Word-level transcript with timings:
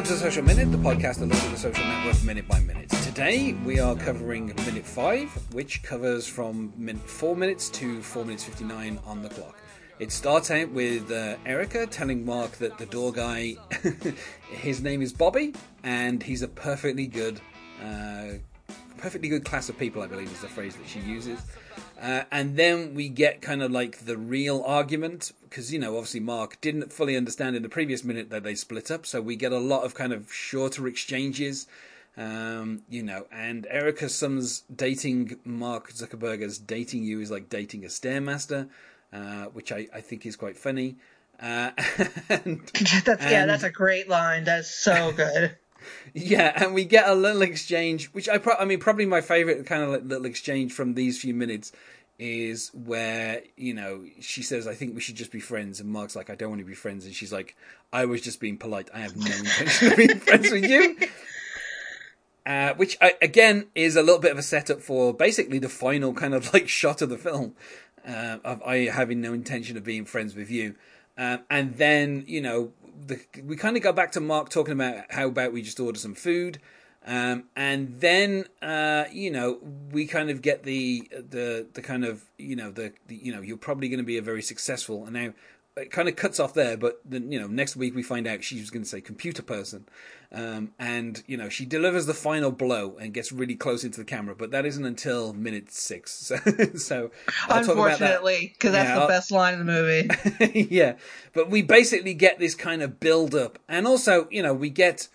Welcome 0.00 0.16
to 0.16 0.22
Social 0.22 0.44
Minute, 0.44 0.72
the 0.72 0.78
podcast 0.78 1.18
that 1.18 1.26
looks 1.26 1.44
at 1.44 1.50
the 1.50 1.58
social 1.58 1.84
network 1.84 2.24
minute 2.24 2.48
by 2.48 2.58
minute. 2.60 2.88
Today 2.88 3.52
we 3.66 3.80
are 3.80 3.94
covering 3.94 4.46
minute 4.64 4.86
five, 4.86 5.28
which 5.52 5.82
covers 5.82 6.26
from 6.26 6.72
minute 6.74 7.02
four 7.02 7.36
minutes 7.36 7.68
to 7.68 8.00
four 8.00 8.24
minutes 8.24 8.42
fifty 8.42 8.64
nine 8.64 8.98
on 9.04 9.20
the 9.20 9.28
clock. 9.28 9.58
It 9.98 10.10
starts 10.10 10.50
out 10.50 10.70
with 10.70 11.12
uh, 11.12 11.36
Erica 11.44 11.86
telling 11.86 12.24
Mark 12.24 12.52
that 12.52 12.78
the 12.78 12.86
door 12.86 13.12
guy, 13.12 13.56
his 14.50 14.80
name 14.80 15.02
is 15.02 15.12
Bobby, 15.12 15.54
and 15.82 16.22
he's 16.22 16.40
a 16.40 16.48
perfectly 16.48 17.06
good, 17.06 17.38
uh, 17.84 18.38
perfectly 19.00 19.28
good 19.28 19.44
class 19.44 19.68
of 19.68 19.78
people. 19.78 20.02
I 20.02 20.06
believe 20.06 20.30
is 20.30 20.40
the 20.40 20.48
phrase 20.48 20.76
that 20.76 20.88
she 20.88 21.00
uses. 21.00 21.40
Uh, 22.00 22.22
and 22.30 22.56
then 22.56 22.94
we 22.94 23.08
get 23.08 23.42
kind 23.42 23.62
of 23.62 23.70
like 23.70 24.04
the 24.04 24.16
real 24.16 24.62
argument 24.66 25.32
because 25.42 25.72
you 25.72 25.78
know 25.78 25.96
obviously 25.96 26.20
Mark 26.20 26.60
didn't 26.60 26.92
fully 26.92 27.16
understand 27.16 27.56
in 27.56 27.62
the 27.62 27.68
previous 27.68 28.04
minute 28.04 28.30
that 28.30 28.42
they 28.42 28.54
split 28.54 28.90
up, 28.90 29.04
so 29.06 29.20
we 29.20 29.36
get 29.36 29.52
a 29.52 29.58
lot 29.58 29.84
of 29.84 29.94
kind 29.94 30.12
of 30.12 30.32
shorter 30.32 30.86
exchanges. 30.86 31.66
Um, 32.16 32.82
you 32.88 33.02
know, 33.02 33.26
and 33.32 33.66
Erica 33.70 34.08
sums 34.08 34.64
dating 34.74 35.38
Mark 35.44 35.92
Zuckerberg 35.92 36.42
as 36.42 36.58
dating 36.58 37.04
you 37.04 37.20
is 37.20 37.30
like 37.30 37.48
dating 37.48 37.84
a 37.84 37.88
stairmaster, 37.88 38.68
uh, 39.12 39.44
which 39.46 39.72
I, 39.72 39.86
I 39.94 40.00
think 40.00 40.26
is 40.26 40.36
quite 40.36 40.56
funny. 40.56 40.96
Uh, 41.40 41.70
and, 42.28 42.60
that's, 42.74 43.08
and, 43.08 43.30
yeah, 43.30 43.46
that's 43.46 43.62
a 43.62 43.70
great 43.70 44.08
line. 44.08 44.44
That's 44.44 44.70
so 44.70 45.12
good. 45.12 45.56
Yeah, 46.14 46.52
and 46.56 46.74
we 46.74 46.84
get 46.84 47.08
a 47.08 47.14
little 47.14 47.42
exchange, 47.42 48.06
which 48.08 48.28
I, 48.28 48.38
pro- 48.38 48.56
I 48.56 48.64
mean, 48.64 48.80
probably 48.80 49.06
my 49.06 49.20
favorite 49.20 49.66
kind 49.66 49.82
of 49.82 50.06
little 50.06 50.26
exchange 50.26 50.72
from 50.72 50.94
these 50.94 51.20
few 51.20 51.34
minutes 51.34 51.72
is 52.18 52.70
where 52.74 53.42
you 53.56 53.72
know 53.72 54.04
she 54.20 54.42
says, 54.42 54.66
"I 54.66 54.74
think 54.74 54.94
we 54.94 55.00
should 55.00 55.16
just 55.16 55.32
be 55.32 55.40
friends," 55.40 55.80
and 55.80 55.88
Mark's 55.88 56.14
like, 56.14 56.28
"I 56.30 56.34
don't 56.34 56.50
want 56.50 56.60
to 56.60 56.66
be 56.66 56.74
friends," 56.74 57.06
and 57.06 57.14
she's 57.14 57.32
like, 57.32 57.56
"I 57.92 58.04
was 58.04 58.20
just 58.20 58.40
being 58.40 58.58
polite. 58.58 58.90
I 58.92 59.00
have 59.00 59.16
no 59.16 59.34
intention 59.34 59.92
of 59.92 59.96
being 59.96 60.18
friends 60.20 60.50
with 60.50 60.68
you." 60.68 60.96
Uh, 62.46 62.72
which 62.74 62.96
I, 63.02 63.14
again 63.20 63.66
is 63.74 63.96
a 63.96 64.02
little 64.02 64.18
bit 64.18 64.32
of 64.32 64.38
a 64.38 64.42
setup 64.42 64.80
for 64.80 65.12
basically 65.12 65.58
the 65.58 65.68
final 65.68 66.14
kind 66.14 66.32
of 66.32 66.52
like 66.54 66.70
shot 66.70 67.02
of 67.02 67.10
the 67.10 67.18
film 67.18 67.54
uh, 68.08 68.38
of 68.42 68.62
I 68.62 68.86
having 68.86 69.20
no 69.20 69.32
intention 69.34 69.76
of 69.76 69.84
being 69.84 70.06
friends 70.06 70.34
with 70.34 70.50
you, 70.50 70.74
uh, 71.18 71.38
and 71.50 71.76
then 71.76 72.24
you 72.26 72.40
know 72.40 72.72
the, 73.06 73.20
we 73.44 73.56
kind 73.56 73.76
of 73.76 73.82
go 73.82 73.92
back 73.92 74.12
to 74.12 74.20
Mark 74.20 74.48
talking 74.48 74.72
about 74.72 75.04
how 75.10 75.28
about 75.28 75.52
we 75.52 75.62
just 75.62 75.80
order 75.80 75.98
some 75.98 76.14
food, 76.14 76.58
um, 77.06 77.44
and 77.56 78.00
then 78.00 78.44
uh, 78.62 79.04
you 79.12 79.30
know 79.30 79.58
we 79.90 80.06
kind 80.06 80.30
of 80.30 80.42
get 80.42 80.64
the 80.64 81.08
the 81.10 81.66
the 81.72 81.82
kind 81.82 82.04
of 82.04 82.24
you 82.38 82.56
know 82.56 82.70
the, 82.70 82.92
the 83.06 83.16
you 83.16 83.34
know 83.34 83.40
you're 83.40 83.56
probably 83.56 83.88
going 83.88 83.98
to 83.98 84.04
be 84.04 84.18
a 84.18 84.22
very 84.22 84.42
successful 84.42 85.04
and 85.04 85.14
now 85.14 85.32
it 85.80 85.90
kind 85.90 86.08
of 86.08 86.16
cuts 86.16 86.38
off 86.38 86.54
there, 86.54 86.76
but 86.76 87.00
then 87.04 87.32
you 87.32 87.40
know 87.40 87.46
next 87.46 87.76
week 87.76 87.94
we 87.94 88.02
find 88.02 88.26
out 88.26 88.44
she's 88.44 88.70
going 88.70 88.82
to 88.82 88.88
say 88.88 89.00
computer 89.00 89.42
person, 89.42 89.86
um, 90.32 90.72
and 90.78 91.22
you 91.26 91.36
know 91.36 91.48
she 91.48 91.64
delivers 91.64 92.06
the 92.06 92.14
final 92.14 92.50
blow 92.50 92.96
and 92.98 93.14
gets 93.14 93.32
really 93.32 93.54
close 93.54 93.82
into 93.82 93.98
the 93.98 94.04
camera, 94.04 94.34
but 94.34 94.50
that 94.50 94.66
isn't 94.66 94.84
until 94.84 95.32
minute 95.32 95.70
six. 95.72 96.10
So, 96.30 96.36
so 96.76 97.10
unfortunately, 97.48 98.52
because 98.54 98.72
that. 98.72 98.84
that's 98.84 98.88
yeah, 98.88 98.94
the 98.94 99.00
I'll, 99.02 99.08
best 99.08 99.30
line 99.30 99.54
in 99.54 99.66
the 99.66 99.72
movie. 99.72 100.68
yeah, 100.70 100.96
but 101.32 101.50
we 101.50 101.62
basically 101.62 102.14
get 102.14 102.38
this 102.38 102.54
kind 102.54 102.82
of 102.82 103.00
build 103.00 103.34
up, 103.34 103.58
and 103.68 103.86
also 103.86 104.28
you 104.30 104.42
know 104.42 104.54
we 104.54 104.70
get 104.70 105.08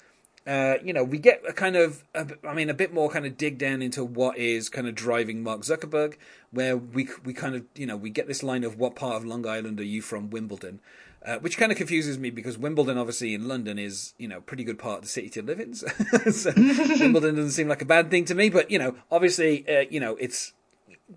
uh, 0.48 0.76
you 0.84 0.94
know, 0.94 1.04
we 1.04 1.18
get 1.18 1.42
a 1.48 1.54
kind 1.54 1.76
of, 1.76 2.04
a, 2.14 2.28
I 2.48 2.54
mean, 2.54 2.70
a 2.70 2.74
bit 2.74 2.94
more 2.94 3.10
kind 3.10 3.26
of 3.26 3.36
dig 3.36 3.58
down 3.58 3.82
into 3.82 4.04
what 4.04 4.38
is 4.38 4.70
kind 4.70 4.88
of 4.88 4.94
driving 4.94 5.42
Mark 5.42 5.62
Zuckerberg, 5.62 6.18
where 6.52 6.78
we 6.78 7.10
we 7.24 7.34
kind 7.34 7.56
of, 7.56 7.66
you 7.76 7.88
know, 7.88 7.98
we 7.98 8.12
get 8.12 8.28
this 8.28 8.44
line 8.44 8.64
of 8.64 8.78
what 8.78 8.96
part 8.96 9.16
of 9.16 9.26
Long 9.26 9.48
Island 9.48 9.80
are 9.80 9.84
you 9.84 10.04
from, 10.04 10.30
Wimbledon, 10.30 10.82
uh, 11.26 11.38
which 11.40 11.58
kind 11.58 11.72
of 11.72 11.78
confuses 11.80 12.20
me 12.20 12.30
because 12.30 12.60
Wimbledon, 12.60 13.00
obviously 13.00 13.34
in 13.34 13.48
London, 13.48 13.80
is 13.80 14.14
you 14.20 14.28
know 14.28 14.40
pretty 14.42 14.64
good 14.64 14.78
part 14.78 15.00
of 15.00 15.04
the 15.04 15.10
city 15.10 15.30
to 15.30 15.42
live 15.42 15.60
in. 15.60 15.74
so 16.32 16.52
Wimbledon 16.56 17.36
doesn't 17.36 17.52
seem 17.52 17.68
like 17.68 17.82
a 17.82 17.86
bad 17.86 18.12
thing 18.12 18.26
to 18.26 18.36
me, 18.36 18.50
but 18.50 18.70
you 18.70 18.78
know, 18.78 18.96
obviously, 19.10 19.68
uh, 19.68 19.86
you 19.90 20.00
know, 20.00 20.16
it's 20.18 20.54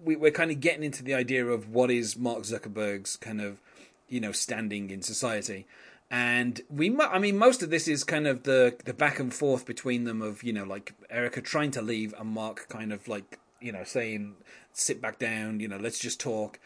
we, 0.03 0.17
we're 0.17 0.31
kind 0.31 0.51
of 0.51 0.61
getting 0.61 0.83
into 0.83 1.03
the 1.03 1.13
idea 1.13 1.47
of 1.47 1.69
what 1.69 1.91
is 1.91 2.17
Mark 2.17 2.45
Zuckerberg's 2.45 3.17
kind 3.17 3.43
of, 3.43 3.61
you 4.09 4.21
know, 4.21 4.33
standing 4.33 4.89
in 4.89 5.03
society 5.03 5.67
and 6.11 6.63
we 6.71 6.97
i 7.01 7.19
mean 7.19 7.37
most 7.37 7.63
of 7.63 7.71
this 7.71 7.87
is 7.87 8.03
kind 8.03 8.27
of 8.27 8.45
the 8.45 8.75
the 8.85 8.95
back 8.95 9.19
and 9.19 9.35
forth 9.35 9.67
between 9.67 10.05
them 10.05 10.23
of 10.23 10.43
you 10.43 10.53
know 10.53 10.65
like 10.65 10.95
erica 11.11 11.41
trying 11.43 11.71
to 11.71 11.83
leave 11.83 12.15
and 12.19 12.31
mark 12.31 12.67
kind 12.69 12.93
of 12.93 13.07
like 13.09 13.39
you 13.61 13.73
know 13.73 13.85
saying 13.85 14.35
sit 14.73 15.01
back 15.01 15.19
down 15.19 15.61
you 15.61 15.69
know 15.69 15.77
let's 15.77 15.99
just 15.99 16.21
talk. 16.21 16.59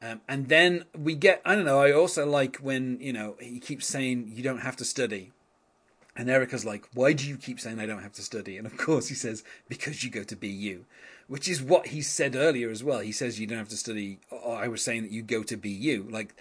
Um, 0.00 0.20
and 0.26 0.48
then 0.48 0.84
we 0.98 1.14
get 1.14 1.40
i 1.44 1.54
don't 1.54 1.64
know 1.64 1.80
i 1.80 1.92
also 1.92 2.26
like 2.26 2.56
when 2.56 2.98
you 3.00 3.12
know 3.12 3.36
he 3.40 3.60
keeps 3.60 3.86
saying 3.86 4.32
you 4.34 4.42
don't 4.42 4.58
have 4.58 4.76
to 4.76 4.84
study. 4.84 5.32
And 6.16 6.28
erica's 6.28 6.64
like 6.64 6.86
why 6.92 7.12
do 7.12 7.26
you 7.26 7.36
keep 7.36 7.60
saying 7.60 7.78
i 7.78 7.86
don't 7.86 8.02
have 8.02 8.12
to 8.14 8.22
study? 8.22 8.58
And 8.58 8.66
of 8.66 8.76
course 8.76 9.08
he 9.08 9.14
says 9.14 9.44
because 9.68 10.02
you 10.02 10.10
go 10.10 10.24
to 10.24 10.36
bu 10.36 10.84
which 11.28 11.48
is 11.48 11.62
what 11.62 11.88
he 11.88 12.02
said 12.02 12.36
earlier 12.36 12.70
as 12.70 12.84
well. 12.84 13.00
He 13.00 13.12
says 13.12 13.40
you 13.40 13.46
don't 13.46 13.58
have 13.58 13.68
to 13.68 13.76
study. 13.76 14.18
Or 14.30 14.56
I 14.56 14.68
was 14.68 14.82
saying 14.82 15.02
that 15.02 15.10
you 15.10 15.22
go 15.22 15.42
to 15.42 15.56
BU. 15.56 16.08
Like 16.10 16.34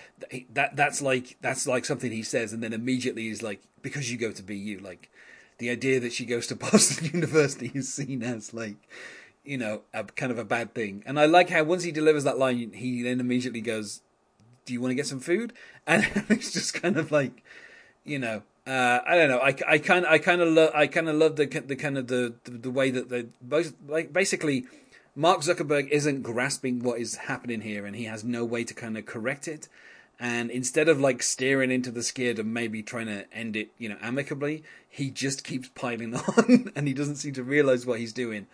that. 0.54 0.76
That's 0.76 1.02
like 1.02 1.38
that's 1.42 1.68
like 1.68 1.86
something 1.86 2.12
he 2.12 2.24
says, 2.24 2.54
and 2.54 2.64
then 2.64 2.74
immediately 2.74 3.24
he's 3.24 3.42
like, 3.42 3.62
because 3.82 4.12
you 4.12 4.18
go 4.18 4.32
to 4.32 4.44
BU. 4.44 4.80
Like 4.82 5.10
the 5.58 5.70
idea 5.70 6.00
that 6.00 6.14
she 6.14 6.26
goes 6.26 6.48
to 6.48 6.56
Boston 6.58 7.10
University 7.14 7.72
is 7.74 7.94
seen 7.94 8.24
as 8.24 8.54
like 8.54 8.76
you 9.44 9.58
know 9.58 9.82
a 9.94 10.04
kind 10.04 10.32
of 10.32 10.38
a 10.38 10.46
bad 10.46 10.74
thing. 10.74 11.04
And 11.06 11.20
I 11.20 11.26
like 11.26 11.50
how 11.50 11.64
once 11.64 11.84
he 11.84 11.92
delivers 11.92 12.24
that 12.24 12.38
line, 12.38 12.72
he 12.74 13.04
then 13.04 13.20
immediately 13.20 13.62
goes, 13.62 14.02
"Do 14.66 14.74
you 14.74 14.82
want 14.82 14.92
to 14.92 14.96
get 14.96 15.08
some 15.08 15.20
food?" 15.20 15.54
And 15.88 16.08
it's 16.30 16.54
just 16.54 16.74
kind 16.76 16.98
of 16.98 17.12
like 17.12 17.44
you 18.04 18.20
know 18.20 18.44
uh, 18.68 19.00
I 19.08 19.16
don't 19.16 19.30
know. 19.30 19.40
I, 19.40 19.56
I 19.68 19.78
kind 19.80 20.06
I 20.06 20.20
kind 20.20 20.42
of 20.42 20.76
I 20.76 20.86
kind 20.88 21.10
of 21.10 21.16
love 21.16 21.36
the 21.36 21.46
the 21.46 21.76
kind 21.76 21.98
of 21.98 22.08
the 22.08 22.36
the, 22.44 22.52
the 22.52 22.72
way 22.72 22.92
that 22.92 23.30
both 23.42 23.74
like 23.88 24.14
basically 24.14 24.66
Mark 25.16 25.42
Zuckerberg 25.42 25.90
isn't 25.90 26.22
grasping 26.22 26.84
what 26.84 27.00
is 27.00 27.16
happening 27.16 27.62
here, 27.62 27.86
and 27.86 27.96
he 27.96 28.06
has 28.06 28.24
no 28.24 28.46
way 28.46 28.64
to 28.64 28.74
kind 28.74 28.98
of 28.98 29.06
correct 29.06 29.48
it. 29.48 29.68
And 30.20 30.52
instead 30.52 30.88
of 30.88 31.00
like 31.00 31.24
steering 31.24 31.72
into 31.72 31.90
the 31.90 32.04
skid 32.04 32.38
and 32.38 32.54
maybe 32.54 32.84
trying 32.84 33.08
to 33.08 33.26
end 33.34 33.56
it, 33.56 33.72
you 33.80 33.90
know, 33.90 33.98
amicably, 34.00 34.64
he 34.88 35.10
just 35.10 35.44
keeps 35.44 35.70
piling 35.70 36.14
on, 36.38 36.72
and 36.76 36.88
he 36.88 36.94
doesn't 36.94 37.16
seem 37.16 37.34
to 37.34 37.44
realize 37.44 37.88
what 37.88 38.00
he's 38.00 38.14
doing. 38.14 38.46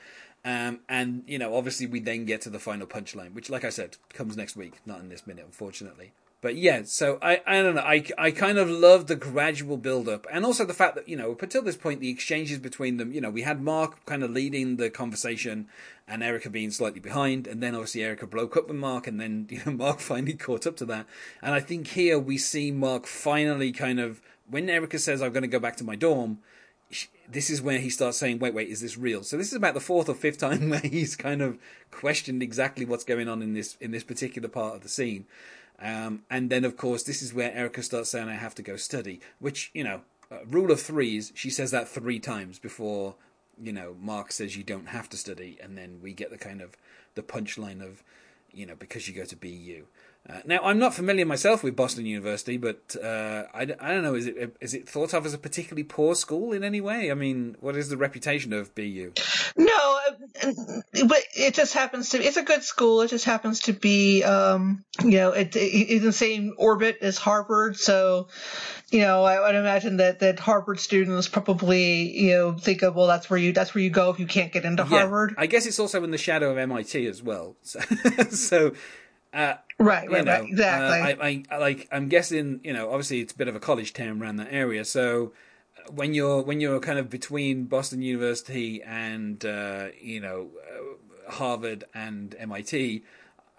Um, 0.45 0.79
and 0.87 1.23
you 1.27 1.37
know, 1.37 1.53
obviously, 1.53 1.85
we 1.85 1.99
then 1.99 2.23
get 2.23 2.39
to 2.43 2.49
the 2.49 2.59
final 2.59 2.87
punchline, 2.87 3.33
which, 3.33 3.49
like 3.49 3.65
I 3.65 3.69
said, 3.69 3.97
comes 4.13 4.37
next 4.37 4.55
week, 4.55 4.75
not 4.85 5.01
in 5.01 5.09
this 5.09 5.27
minute, 5.27 5.43
unfortunately 5.45 6.13
but 6.39 6.55
yeah, 6.55 6.83
so 6.83 7.17
I, 7.19 7.41
I 7.47 7.63
don't 7.63 7.75
know. 7.75 7.81
I, 7.81 8.05
I 8.17 8.29
kind 8.29 8.59
of 8.59 8.69
love 8.69 9.07
the 9.07 9.15
gradual 9.15 9.75
build 9.75 10.07
up 10.07 10.27
and 10.31 10.45
also 10.45 10.65
the 10.65 10.73
fact 10.73 10.93
that, 10.95 11.09
you 11.09 11.17
know, 11.17 11.31
up 11.31 11.41
until 11.41 11.63
this 11.63 11.75
point, 11.75 11.99
the 11.99 12.11
exchanges 12.11 12.59
between 12.59 12.97
them, 12.97 13.11
you 13.11 13.19
know, 13.19 13.31
we 13.31 13.41
had 13.41 13.59
Mark 13.59 14.05
kind 14.05 14.23
of 14.23 14.29
leading 14.29 14.77
the 14.77 14.91
conversation 14.91 15.67
and 16.07 16.21
Erica 16.21 16.51
being 16.51 16.69
slightly 16.69 16.99
behind. 16.99 17.47
And 17.47 17.61
then 17.63 17.73
obviously 17.73 18.03
Erica 18.03 18.27
broke 18.27 18.55
up 18.55 18.67
with 18.67 18.77
Mark 18.77 19.07
and 19.07 19.19
then, 19.19 19.47
you 19.51 19.61
know, 19.65 19.71
Mark 19.71 19.99
finally 19.99 20.35
caught 20.35 20.67
up 20.67 20.77
to 20.77 20.85
that. 20.85 21.07
And 21.41 21.55
I 21.55 21.59
think 21.59 21.87
here 21.87 22.19
we 22.19 22.37
see 22.37 22.69
Mark 22.71 23.07
finally 23.07 23.71
kind 23.71 23.99
of, 23.99 24.21
when 24.47 24.69
Erica 24.69 24.99
says, 24.99 25.23
I'm 25.23 25.33
going 25.33 25.41
to 25.41 25.47
go 25.47 25.59
back 25.59 25.75
to 25.77 25.83
my 25.83 25.95
dorm, 25.95 26.37
this 27.29 27.49
is 27.49 27.61
where 27.63 27.79
he 27.79 27.89
starts 27.89 28.17
saying, 28.17 28.39
wait, 28.39 28.53
wait, 28.53 28.69
is 28.69 28.79
this 28.81 28.97
real? 28.97 29.23
So 29.23 29.37
this 29.37 29.47
is 29.47 29.53
about 29.53 29.73
the 29.73 29.79
fourth 29.79 30.07
or 30.07 30.13
fifth 30.13 30.37
time 30.37 30.69
where 30.69 30.79
he's 30.79 31.15
kind 31.15 31.41
of 31.41 31.57
questioned 31.89 32.43
exactly 32.43 32.85
what's 32.85 33.03
going 33.03 33.27
on 33.27 33.41
in 33.41 33.53
this, 33.53 33.75
in 33.81 33.89
this 33.89 34.03
particular 34.03 34.47
part 34.47 34.75
of 34.75 34.83
the 34.83 34.89
scene. 34.89 35.25
Um, 35.79 36.23
and 36.29 36.49
then, 36.49 36.65
of 36.65 36.75
course, 36.77 37.03
this 37.03 37.21
is 37.21 37.33
where 37.33 37.53
Erica 37.53 37.83
starts 37.83 38.09
saying, 38.09 38.29
I 38.29 38.33
have 38.33 38.55
to 38.55 38.63
go 38.63 38.77
study, 38.77 39.19
which, 39.39 39.71
you 39.73 39.83
know, 39.83 40.01
uh, 40.31 40.37
rule 40.49 40.71
of 40.71 40.81
threes, 40.81 41.31
she 41.35 41.49
says 41.49 41.71
that 41.71 41.87
three 41.87 42.19
times 42.19 42.59
before, 42.59 43.15
you 43.61 43.71
know, 43.71 43.95
Mark 43.99 44.31
says 44.31 44.57
you 44.57 44.63
don't 44.63 44.87
have 44.87 45.09
to 45.09 45.17
study. 45.17 45.57
And 45.61 45.77
then 45.77 45.99
we 46.01 46.13
get 46.13 46.31
the 46.31 46.37
kind 46.37 46.61
of 46.61 46.75
the 47.15 47.23
punchline 47.23 47.81
of, 47.81 48.03
you 48.51 48.65
know, 48.65 48.75
because 48.75 49.07
you 49.07 49.13
go 49.13 49.25
to 49.25 49.35
BU. 49.35 49.85
Uh, 50.29 50.39
now, 50.45 50.59
I'm 50.61 50.77
not 50.77 50.93
familiar 50.93 51.25
myself 51.25 51.63
with 51.63 51.75
Boston 51.75 52.05
University, 52.05 52.57
but 52.57 52.95
uh, 53.01 53.43
I, 53.53 53.61
I 53.61 53.93
don't 53.93 54.03
know. 54.03 54.15
Is 54.15 54.27
it 54.27 54.57
is 54.59 54.73
it 54.73 54.89
thought 54.89 55.13
of 55.13 55.25
as 55.25 55.33
a 55.33 55.37
particularly 55.37 55.85
poor 55.85 56.15
school 56.15 56.51
in 56.51 56.65
any 56.65 56.81
way? 56.81 57.09
I 57.09 57.13
mean, 57.13 57.55
what 57.61 57.77
is 57.77 57.87
the 57.87 57.95
reputation 57.95 58.51
of 58.51 58.75
BU? 58.75 59.13
No, 59.55 59.76
but 60.33 61.23
it 61.35 61.53
just 61.53 61.73
happens 61.73 62.09
to. 62.09 62.23
It's 62.23 62.37
a 62.37 62.43
good 62.43 62.63
school. 62.63 63.01
It 63.01 63.09
just 63.09 63.25
happens 63.25 63.61
to 63.61 63.73
be, 63.73 64.23
um, 64.23 64.83
you 65.01 65.11
know, 65.11 65.31
it, 65.31 65.55
it, 65.55 65.89
in 65.97 66.03
the 66.03 66.13
same 66.13 66.53
orbit 66.57 66.99
as 67.01 67.17
Harvard. 67.17 67.77
So, 67.77 68.27
you 68.91 68.99
know, 68.99 69.23
I 69.23 69.39
would 69.39 69.55
imagine 69.55 69.97
that 69.97 70.19
that 70.19 70.39
Harvard 70.39 70.79
students 70.79 71.27
probably, 71.27 72.17
you 72.17 72.31
know, 72.31 72.53
think 72.53 72.81
of 72.81 72.95
well, 72.95 73.07
that's 73.07 73.29
where 73.29 73.39
you 73.39 73.53
that's 73.53 73.73
where 73.73 73.83
you 73.83 73.89
go 73.89 74.09
if 74.09 74.19
you 74.19 74.27
can't 74.27 74.51
get 74.51 74.65
into 74.65 74.83
yeah, 74.83 74.99
Harvard. 74.99 75.35
I 75.37 75.47
guess 75.47 75.65
it's 75.65 75.79
also 75.79 76.03
in 76.03 76.11
the 76.11 76.17
shadow 76.17 76.51
of 76.51 76.57
MIT 76.57 77.05
as 77.05 77.21
well. 77.21 77.55
So, 77.63 77.79
so 78.29 78.73
uh, 79.33 79.55
right, 79.77 80.09
right, 80.09 80.25
know, 80.25 80.31
right, 80.31 80.49
exactly. 80.49 81.13
Uh, 81.13 81.23
I, 81.23 81.43
I, 81.49 81.57
like. 81.57 81.87
I'm 81.91 82.07
guessing. 82.07 82.61
You 82.63 82.73
know, 82.73 82.89
obviously, 82.89 83.21
it's 83.21 83.33
a 83.33 83.37
bit 83.37 83.47
of 83.47 83.55
a 83.55 83.59
college 83.59 83.93
town 83.93 84.21
around 84.21 84.37
that 84.37 84.47
area. 84.51 84.85
So, 84.85 85.27
uh, 85.27 85.29
when 85.91 86.13
you're 86.13 86.41
when 86.41 86.59
you're 86.59 86.79
kind 86.79 86.99
of 86.99 87.09
between 87.09 87.65
Boston 87.65 88.01
University 88.01 88.81
and 88.83 89.43
uh, 89.45 89.87
you 90.01 90.19
know 90.19 90.49
uh, 90.61 91.31
Harvard 91.31 91.83
and 91.93 92.35
MIT, 92.39 93.03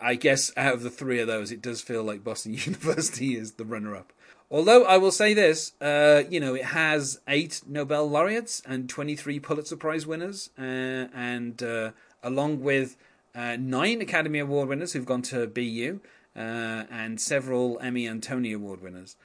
I 0.00 0.14
guess 0.14 0.52
out 0.56 0.74
of 0.74 0.82
the 0.82 0.90
three 0.90 1.20
of 1.20 1.26
those, 1.26 1.50
it 1.52 1.62
does 1.62 1.80
feel 1.80 2.02
like 2.02 2.24
Boston 2.24 2.54
University 2.64 3.36
is 3.36 3.52
the 3.52 3.64
runner-up. 3.64 4.12
Although 4.50 4.84
I 4.84 4.96
will 4.96 5.12
say 5.12 5.34
this, 5.34 5.72
uh, 5.80 6.22
you 6.30 6.40
know, 6.40 6.54
it 6.54 6.66
has 6.66 7.20
eight 7.28 7.60
Nobel 7.66 8.08
laureates 8.08 8.62
and 8.64 8.88
23 8.88 9.40
Pulitzer 9.40 9.76
Prize 9.76 10.06
winners, 10.06 10.50
uh, 10.58 10.62
and 10.62 11.62
uh, 11.62 11.90
along 12.22 12.62
with 12.62 12.96
uh, 13.34 13.56
nine 13.60 14.00
Academy 14.00 14.38
Award 14.38 14.70
winners 14.70 14.94
who've 14.94 15.04
gone 15.04 15.22
to 15.22 15.46
BU, 15.46 16.00
uh, 16.34 16.84
and 16.90 17.20
several 17.20 17.78
Emmy 17.80 18.06
and 18.06 18.22
Tony 18.22 18.52
Award 18.52 18.80
winners, 18.80 19.16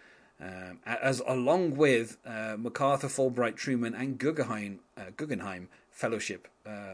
um, 0.42 0.80
as 0.86 1.22
along 1.26 1.76
with 1.76 2.18
uh, 2.26 2.56
MacArthur, 2.58 3.08
Fulbright, 3.08 3.56
Truman, 3.56 3.94
and 3.94 4.18
Guggenheim 4.18 4.80
Guggenheim 5.16 5.70
Fellowship 5.92 6.48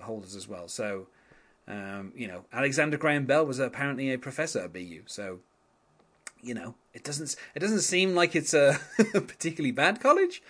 holders 0.04 0.36
as 0.36 0.48
well. 0.48 0.68
So, 0.68 1.08
um, 1.68 2.12
you 2.16 2.28
know, 2.28 2.46
Alexander 2.52 2.98
Graham 2.98 3.26
Bell 3.26 3.46
was 3.46 3.60
apparently 3.60 4.12
a 4.12 4.18
professor 4.18 4.60
at 4.60 4.74
BU. 4.74 5.04
So 5.06 5.40
you 6.42 6.54
know, 6.54 6.76
it 6.94 7.04
doesn't 7.04 7.36
it 7.56 7.60
doesn't 7.60 7.82
seem 7.82 8.16
like 8.16 8.36
it's 8.36 8.54
a 8.54 8.80
particularly 8.98 9.72
bad 9.72 10.00
college. 10.00 10.42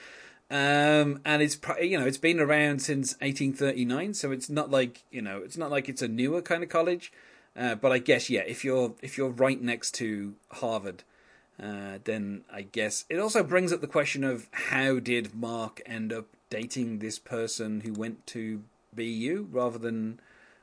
Um, 0.51 1.21
and 1.25 1.41
it's 1.41 1.59
you 1.81 1.99
know 1.99 2.05
it's 2.05 2.17
been 2.17 2.39
around 2.39 2.81
since 2.81 3.13
1839, 3.19 4.13
so 4.15 4.31
it's 4.31 4.49
not 4.49 4.71
like 4.71 5.03
you 5.11 5.21
know 5.21 5.41
it's 5.43 5.57
not 5.57 5.71
like 5.71 5.89
it's 5.89 6.01
a 6.01 6.07
newer 6.07 6.41
kind 6.41 6.63
of 6.63 6.69
college. 6.69 7.11
Uh, 7.55 7.75
but 7.75 7.91
I 7.91 7.97
guess 7.97 8.29
yeah, 8.29 8.41
if 8.41 8.63
you're 8.63 8.93
if 9.01 9.17
you're 9.17 9.29
right 9.29 9.61
next 9.61 9.91
to 9.95 10.35
Harvard, 10.53 11.03
uh, 11.61 11.99
then 12.03 12.43
I 12.51 12.61
guess 12.63 13.05
it 13.09 13.19
also 13.19 13.43
brings 13.43 13.73
up 13.73 13.81
the 13.81 13.87
question 13.87 14.23
of 14.23 14.47
how 14.51 14.99
did 14.99 15.35
Mark 15.35 15.81
end 15.85 16.13
up 16.13 16.27
dating 16.49 16.99
this 16.99 17.19
person 17.19 17.81
who 17.81 17.93
went 17.93 18.25
to 18.27 18.63
BU 18.95 19.47
rather 19.51 19.77
than 19.77 20.19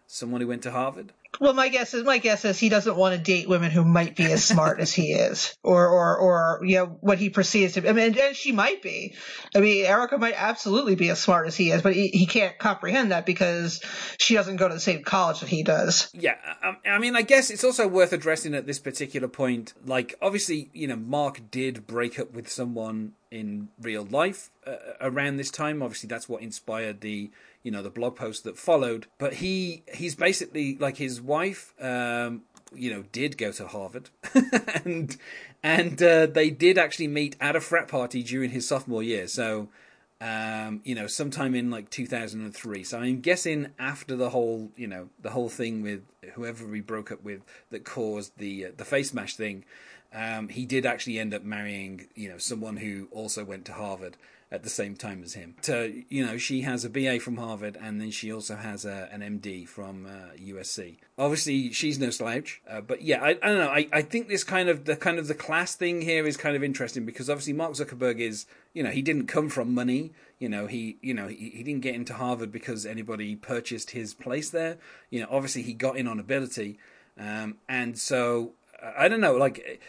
someone 0.07 0.41
who 0.41 0.47
went 0.47 0.63
to 0.63 0.71
Harvard? 0.71 1.13
Well, 1.41 1.55
my 1.55 1.69
guess 1.69 1.95
is 1.95 2.05
my 2.05 2.19
guess 2.19 2.45
is 2.45 2.59
he 2.59 2.69
doesn't 2.69 2.97
want 2.97 3.15
to 3.15 3.21
date 3.21 3.49
women 3.49 3.71
who 3.71 3.85
might 3.85 4.17
be 4.17 4.25
as 4.33 4.45
smart 4.45 4.81
as 4.81 4.93
he 4.93 5.13
is, 5.13 5.57
or 5.63 5.87
or 5.87 6.17
or 6.17 6.61
you 6.65 6.77
know 6.77 6.87
what 7.01 7.19
he 7.19 7.31
perceives 7.31 7.75
to. 7.75 7.83
be. 7.83 7.89
I 7.89 7.93
mean, 7.93 8.19
and 8.19 8.37
she 8.37 8.53
might 8.53 8.83
be. 8.83 9.15
I 9.55 9.61
mean, 9.61 9.85
Erica 9.85 10.19
might 10.19 10.35
absolutely 10.37 10.95
be 10.95 11.11
as 11.11 11.19
smart 11.19 11.47
as 11.47 11.57
he 11.57 11.71
is, 11.71 11.83
but 11.83 11.95
he, 11.95 12.09
he 12.09 12.27
can't 12.27 12.59
comprehend 12.59 13.13
that 13.13 13.27
because 13.27 13.83
she 14.19 14.35
doesn't 14.35 14.57
go 14.57 14.69
to 14.69 14.75
the 14.75 14.81
same 14.81 15.03
college 15.03 15.41
that 15.41 15.49
he 15.49 15.63
does. 15.63 16.11
Yeah, 16.15 16.37
I, 16.63 16.91
I 16.91 16.99
mean, 16.99 17.17
I 17.17 17.23
guess 17.23 17.51
it's 17.51 17.65
also 17.65 17.87
worth 17.89 18.13
addressing 18.13 18.55
at 18.55 18.67
this 18.67 18.79
particular 18.79 19.29
point. 19.29 19.75
Like, 19.85 20.15
obviously, 20.23 20.71
you 20.73 20.87
know, 20.87 20.97
Mark 20.97 21.51
did 21.51 21.87
break 21.87 22.19
up 22.19 22.33
with 22.33 22.49
someone 22.49 23.13
in 23.31 23.69
real 23.81 24.05
life 24.05 24.51
uh, 24.67 24.77
around 25.01 25.37
this 25.37 25.51
time. 25.51 25.83
Obviously, 25.83 26.09
that's 26.09 26.29
what 26.29 26.43
inspired 26.43 27.01
the 27.01 27.31
you 27.63 27.71
know 27.71 27.83
the 27.83 27.91
blog 27.91 28.17
post 28.17 28.45
that 28.45 28.59
followed. 28.59 29.07
But 29.19 29.35
he 29.35 29.83
he's 29.93 30.15
basically 30.15 30.77
like 30.77 30.97
his 30.97 31.21
wife. 31.21 31.75
Um, 31.81 32.43
you 32.75 32.93
know, 32.93 33.05
did 33.13 33.39
go 33.39 33.53
to 33.53 33.67
Harvard, 33.69 34.11
and 34.85 35.17
and 35.63 36.03
uh, 36.03 36.27
they 36.27 36.51
did 36.51 36.79
actually 36.79 37.09
meet 37.09 37.37
at 37.41 37.57
a 37.57 37.61
frat 37.61 37.89
party 37.89 38.23
during 38.23 38.51
his 38.51 38.67
sophomore 38.69 39.03
year. 39.03 39.29
So, 39.29 39.69
um, 40.21 40.81
you 40.85 40.95
know, 40.95 41.07
sometime 41.07 41.55
in 41.55 41.71
like 41.71 41.91
2003. 41.91 42.85
So 42.85 42.99
I'm 42.99 43.21
guessing 43.21 43.69
after 43.79 44.17
the 44.17 44.31
whole, 44.31 44.71
you 44.77 44.87
know, 44.87 45.09
the 45.21 45.31
whole 45.31 45.49
thing 45.49 45.83
with 45.83 46.03
whoever 46.35 46.67
we 46.67 46.81
broke 46.81 47.13
up 47.13 47.23
with 47.23 47.43
that 47.71 47.85
caused 47.85 48.37
the 48.39 48.67
uh, 48.67 48.71
the 48.77 48.85
Facemash 48.85 49.35
thing, 49.35 49.65
um, 50.17 50.49
he 50.49 50.65
did 50.65 50.87
actually 50.87 51.19
end 51.19 51.35
up 51.35 51.45
marrying, 51.45 52.07
you 52.15 52.31
know, 52.31 52.39
someone 52.39 52.79
who 52.79 53.07
also 53.11 53.45
went 53.45 53.67
to 53.67 53.75
Harvard 53.75 54.17
at 54.51 54.63
the 54.63 54.71
same 54.71 54.97
time 54.97 55.23
as 55.23 55.35
him. 55.35 55.57
So, 55.61 55.93
you 56.09 56.25
know, 56.25 56.39
she 56.39 56.63
has 56.63 56.87
a 56.87 56.91
BA 56.91 57.21
from 57.21 57.37
Harvard 57.37 57.77
and 57.79 58.01
then 58.01 58.11
she 58.11 58.33
also 58.33 58.57
has 58.57 58.87
a, 58.87 59.11
an 59.13 59.21
MD 59.21 59.69
from 59.69 60.07
uh, 60.07 60.35
USC. 60.41 60.97
Obviously, 61.19 61.71
she's 61.73 61.99
no 61.99 62.09
slouch, 62.09 62.63
uh, 62.71 62.81
but 62.81 63.03
yeah, 63.03 63.23
I, 63.23 63.31
I, 63.31 63.35
don't 63.35 63.59
know. 63.59 63.69
I, 63.69 63.89
I 63.93 64.01
think 64.03 64.29
this 64.29 64.43
kind 64.43 64.71
of 64.71 64.87
the 64.87 64.97
kind 64.97 65.19
of 65.19 65.29
the 65.29 65.35
class 65.35 65.75
thing 65.75 66.01
here 66.01 66.27
is 66.27 66.39
kind 66.39 66.57
of 66.57 66.65
interesting 66.65 67.05
because 67.05 67.29
obviously 67.29 67.53
Mark 67.53 67.73
Zuckerberg 67.73 68.19
is, 68.19 68.47
you 68.73 68.83
know, 68.83 68.91
he 68.91 69.03
didn't 69.03 69.27
come 69.27 69.51
from 69.51 69.75
money. 69.75 70.13
You 70.39 70.49
know, 70.49 70.67
he, 70.67 70.97
you 71.03 71.13
know, 71.13 71.27
he, 71.27 71.51
he 71.51 71.63
didn't 71.63 71.83
get 71.83 71.95
into 71.95 72.15
Harvard 72.15 72.53
because 72.53 72.87
anybody 72.87 73.37
purchased 73.37 73.91
his 73.91 74.15
place 74.15 74.49
there. 74.49 74.79
You 75.11 75.21
know, 75.21 75.29
obviously 75.31 75.63
he 75.63 75.75
got 75.75 75.97
in 75.97 76.07
on 76.07 76.21
ability, 76.21 76.79
um, 77.19 77.57
and 77.69 77.99
so 77.99 78.53
I 78.97 79.09
don't 79.09 79.21
know, 79.21 79.35
like 79.37 79.81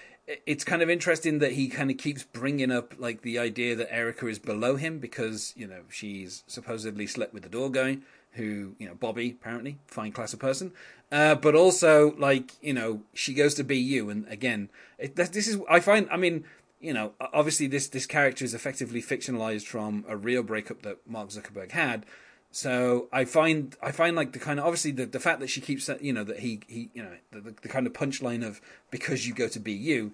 it's 0.46 0.64
kind 0.64 0.82
of 0.82 0.90
interesting 0.90 1.40
that 1.40 1.54
he 1.54 1.70
kind 1.70 1.90
of 1.90 1.98
keeps 1.98 2.24
bringing 2.24 2.72
up 2.72 2.94
like 2.98 3.22
the 3.22 3.40
idea 3.40 3.76
that 3.76 3.94
Erica 3.94 4.28
is 4.28 4.40
below 4.40 4.76
him 4.76 5.00
because 5.00 5.54
you 5.56 5.68
know 5.68 5.82
she's 5.90 6.44
supposedly 6.48 7.08
slept 7.08 7.34
with 7.34 7.44
the 7.44 7.50
door 7.50 7.72
guy 7.72 8.00
who 8.34 8.76
you 8.78 8.88
know 8.88 8.94
Bobby 8.94 9.38
apparently 9.40 9.78
fine 9.88 10.12
class 10.12 10.34
of 10.34 10.40
person, 10.40 10.74
uh, 11.12 11.36
but 11.36 11.56
also 11.56 12.16
like 12.18 12.54
you 12.62 12.74
know 12.74 13.02
she 13.14 13.34
goes 13.34 13.54
to 13.56 13.64
BU 13.64 14.10
and 14.10 14.28
again 14.28 14.70
it, 14.98 15.16
this 15.16 15.48
is 15.48 15.60
I 15.70 15.80
find 15.80 16.08
I 16.12 16.18
mean 16.18 16.44
you 16.82 16.94
know 16.94 17.14
obviously 17.20 17.68
this 17.68 17.88
this 17.88 18.06
character 18.06 18.44
is 18.44 18.54
effectively 18.54 19.02
fictionalized 19.02 19.66
from 19.66 20.04
a 20.08 20.18
real 20.18 20.44
breakup 20.44 20.82
that 20.82 20.98
Mark 21.08 21.30
Zuckerberg 21.30 21.72
had, 21.72 22.06
so 22.52 23.08
I 23.12 23.26
find 23.26 23.76
I 23.82 23.92
find 23.92 24.16
like 24.16 24.34
the 24.34 24.40
kind 24.40 24.60
of 24.60 24.66
obviously 24.66 24.92
the, 24.92 25.06
the 25.06 25.20
fact 25.20 25.40
that 25.42 25.50
she 25.50 25.62
keeps 25.62 25.90
you 26.02 26.14
know 26.14 26.24
that 26.24 26.40
he 26.40 26.62
he 26.68 26.90
you 26.94 27.04
know 27.04 27.12
the, 27.32 27.54
the 27.62 27.70
kind 27.70 27.86
of 27.86 27.94
punchline 27.94 28.46
of 28.46 28.62
because 28.90 29.28
you 29.28 29.34
go 29.34 29.48
to 29.48 29.60
BU 29.60 30.12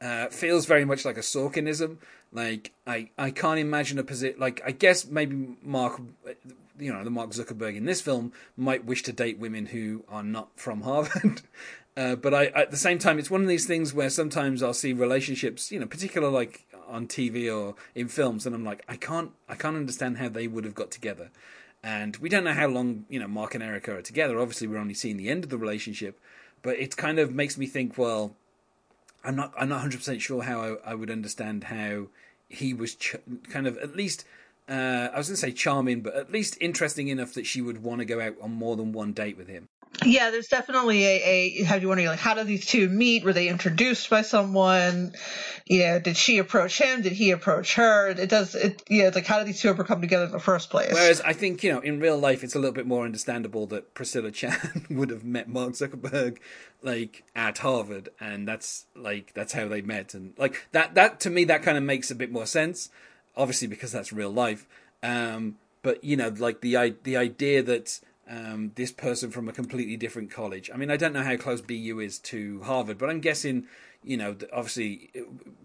uh, 0.00 0.28
feels 0.28 0.66
very 0.66 0.84
much 0.84 1.04
like 1.04 1.16
a 1.16 1.20
Sorkinism. 1.20 1.98
Like 2.32 2.72
I 2.86 3.10
I 3.18 3.30
can't 3.30 3.58
imagine 3.58 3.98
a 3.98 4.04
position 4.04 4.38
like 4.38 4.60
I 4.64 4.72
guess 4.72 5.06
maybe 5.06 5.56
Mark 5.62 6.00
you 6.78 6.92
know 6.92 7.04
the 7.04 7.10
Mark 7.10 7.30
Zuckerberg 7.30 7.76
in 7.76 7.84
this 7.84 8.00
film 8.00 8.32
might 8.56 8.84
wish 8.84 9.02
to 9.04 9.12
date 9.12 9.38
women 9.38 9.66
who 9.66 10.04
are 10.08 10.22
not 10.22 10.50
from 10.56 10.82
Harvard. 10.82 11.42
Uh, 11.98 12.14
but 12.14 12.32
I, 12.32 12.46
at 12.46 12.70
the 12.70 12.76
same 12.76 13.00
time, 13.00 13.18
it's 13.18 13.28
one 13.28 13.42
of 13.42 13.48
these 13.48 13.66
things 13.66 13.92
where 13.92 14.08
sometimes 14.08 14.62
I'll 14.62 14.72
see 14.72 14.92
relationships, 14.92 15.72
you 15.72 15.80
know, 15.80 15.86
particular 15.86 16.28
like 16.28 16.64
on 16.86 17.08
TV 17.08 17.52
or 17.52 17.74
in 17.96 18.06
films, 18.06 18.46
and 18.46 18.54
I'm 18.54 18.64
like, 18.64 18.84
I 18.88 18.94
can't, 18.94 19.32
I 19.48 19.56
can't 19.56 19.74
understand 19.74 20.18
how 20.18 20.28
they 20.28 20.46
would 20.46 20.64
have 20.64 20.76
got 20.76 20.92
together. 20.92 21.32
And 21.82 22.16
we 22.16 22.28
don't 22.28 22.44
know 22.44 22.54
how 22.54 22.66
long, 22.66 23.04
you 23.08 23.20
know, 23.20 23.28
Mark 23.28 23.54
and 23.54 23.62
Erica 23.62 23.96
are 23.96 24.02
together. 24.02 24.38
Obviously, 24.40 24.66
we're 24.66 24.78
only 24.78 24.94
seeing 24.94 25.16
the 25.16 25.28
end 25.28 25.44
of 25.44 25.50
the 25.50 25.58
relationship, 25.58 26.18
but 26.62 26.76
it 26.76 26.96
kind 26.96 27.18
of 27.18 27.32
makes 27.32 27.56
me 27.56 27.66
think, 27.66 27.96
well, 27.96 28.34
I'm 29.24 29.36
not, 29.36 29.52
I'm 29.58 29.68
not 29.68 29.76
100 29.76 29.98
percent 29.98 30.22
sure 30.22 30.42
how 30.42 30.60
I, 30.60 30.90
I, 30.90 30.94
would 30.94 31.10
understand 31.10 31.64
how 31.64 32.06
he 32.48 32.74
was 32.74 32.94
ch- 32.94 33.16
kind 33.48 33.66
of 33.66 33.76
at 33.78 33.96
least. 33.96 34.24
Uh, 34.68 35.08
I 35.14 35.16
was 35.16 35.28
going 35.28 35.36
to 35.36 35.40
say 35.40 35.52
charming, 35.52 36.02
but 36.02 36.14
at 36.14 36.30
least 36.30 36.58
interesting 36.60 37.08
enough 37.08 37.32
that 37.34 37.46
she 37.46 37.62
would 37.62 37.82
want 37.82 38.00
to 38.00 38.04
go 38.04 38.20
out 38.20 38.34
on 38.42 38.52
more 38.52 38.76
than 38.76 38.92
one 38.92 39.12
date 39.12 39.38
with 39.38 39.48
him. 39.48 39.68
Yeah, 40.04 40.30
there's 40.30 40.48
definitely 40.48 41.04
a, 41.04 41.22
a 41.24 41.62
how 41.64 41.76
do 41.78 41.82
you 41.82 41.94
to 41.94 42.08
like 42.08 42.18
how 42.18 42.34
did 42.34 42.46
these 42.46 42.66
two 42.66 42.88
meet? 42.88 43.24
Were 43.24 43.32
they 43.32 43.48
introduced 43.48 44.08
by 44.08 44.22
someone? 44.22 45.12
You 45.66 45.80
know, 45.80 45.98
did 45.98 46.16
she 46.16 46.38
approach 46.38 46.80
him? 46.80 47.02
Did 47.02 47.12
he 47.12 47.32
approach 47.32 47.74
her? 47.74 48.08
It 48.08 48.28
does 48.28 48.54
it 48.54 48.82
know, 48.90 49.06
it's 49.08 49.16
like 49.16 49.26
how 49.26 49.38
did 49.38 49.48
these 49.48 49.60
two 49.60 49.68
ever 49.68 49.84
come 49.84 50.00
together 50.00 50.26
in 50.26 50.30
the 50.30 50.38
first 50.38 50.70
place? 50.70 50.92
Whereas 50.92 51.20
I 51.22 51.32
think, 51.32 51.62
you 51.62 51.72
know, 51.72 51.80
in 51.80 51.98
real 51.98 52.18
life 52.18 52.44
it's 52.44 52.54
a 52.54 52.58
little 52.58 52.74
bit 52.74 52.86
more 52.86 53.04
understandable 53.04 53.66
that 53.68 53.94
Priscilla 53.94 54.30
Chan 54.30 54.86
would 54.90 55.10
have 55.10 55.24
met 55.24 55.48
Mark 55.48 55.72
Zuckerberg 55.72 56.38
like 56.80 57.24
at 57.34 57.58
Harvard 57.58 58.08
and 58.20 58.46
that's 58.46 58.86
like 58.94 59.34
that's 59.34 59.52
how 59.52 59.66
they 59.66 59.82
met 59.82 60.14
and 60.14 60.32
like 60.38 60.68
that 60.70 60.94
that 60.94 61.18
to 61.20 61.30
me 61.30 61.44
that 61.44 61.62
kind 61.62 61.76
of 61.76 61.82
makes 61.82 62.10
a 62.10 62.14
bit 62.14 62.30
more 62.30 62.46
sense. 62.46 62.90
Obviously 63.36 63.66
because 63.66 63.90
that's 63.90 64.12
real 64.12 64.30
life. 64.30 64.66
Um 65.02 65.56
but 65.82 66.04
you 66.04 66.16
know, 66.16 66.32
like 66.38 66.60
the 66.60 66.94
the 67.02 67.16
idea 67.16 67.62
that 67.62 68.00
um, 68.28 68.72
this 68.74 68.92
person 68.92 69.30
from 69.30 69.48
a 69.48 69.52
completely 69.52 69.96
different 69.96 70.30
college. 70.30 70.70
I 70.72 70.76
mean, 70.76 70.90
I 70.90 70.96
don't 70.96 71.12
know 71.12 71.22
how 71.22 71.36
close 71.36 71.60
BU 71.60 72.00
is 72.00 72.18
to 72.20 72.60
Harvard, 72.62 72.98
but 72.98 73.08
I'm 73.08 73.20
guessing, 73.20 73.66
you 74.04 74.16
know, 74.16 74.36
obviously, 74.52 75.10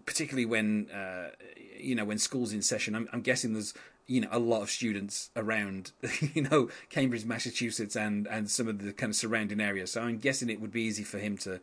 particularly 0.06 0.46
when 0.46 0.90
uh, 0.90 1.30
you 1.78 1.94
know 1.94 2.04
when 2.04 2.18
school's 2.18 2.52
in 2.52 2.62
session, 2.62 2.94
I'm, 2.94 3.08
I'm, 3.12 3.20
guessing 3.20 3.52
there's 3.52 3.74
you 4.06 4.22
know 4.22 4.28
a 4.32 4.38
lot 4.38 4.62
of 4.62 4.70
students 4.70 5.30
around, 5.36 5.92
you 6.34 6.42
know, 6.42 6.70
Cambridge, 6.88 7.24
Massachusetts, 7.24 7.96
and 7.96 8.26
and 8.26 8.50
some 8.50 8.68
of 8.68 8.82
the 8.82 8.92
kind 8.92 9.10
of 9.10 9.16
surrounding 9.16 9.60
areas. 9.60 9.92
So 9.92 10.02
I'm 10.02 10.18
guessing 10.18 10.48
it 10.48 10.60
would 10.60 10.72
be 10.72 10.82
easy 10.82 11.04
for 11.04 11.18
him 11.18 11.36
to. 11.38 11.60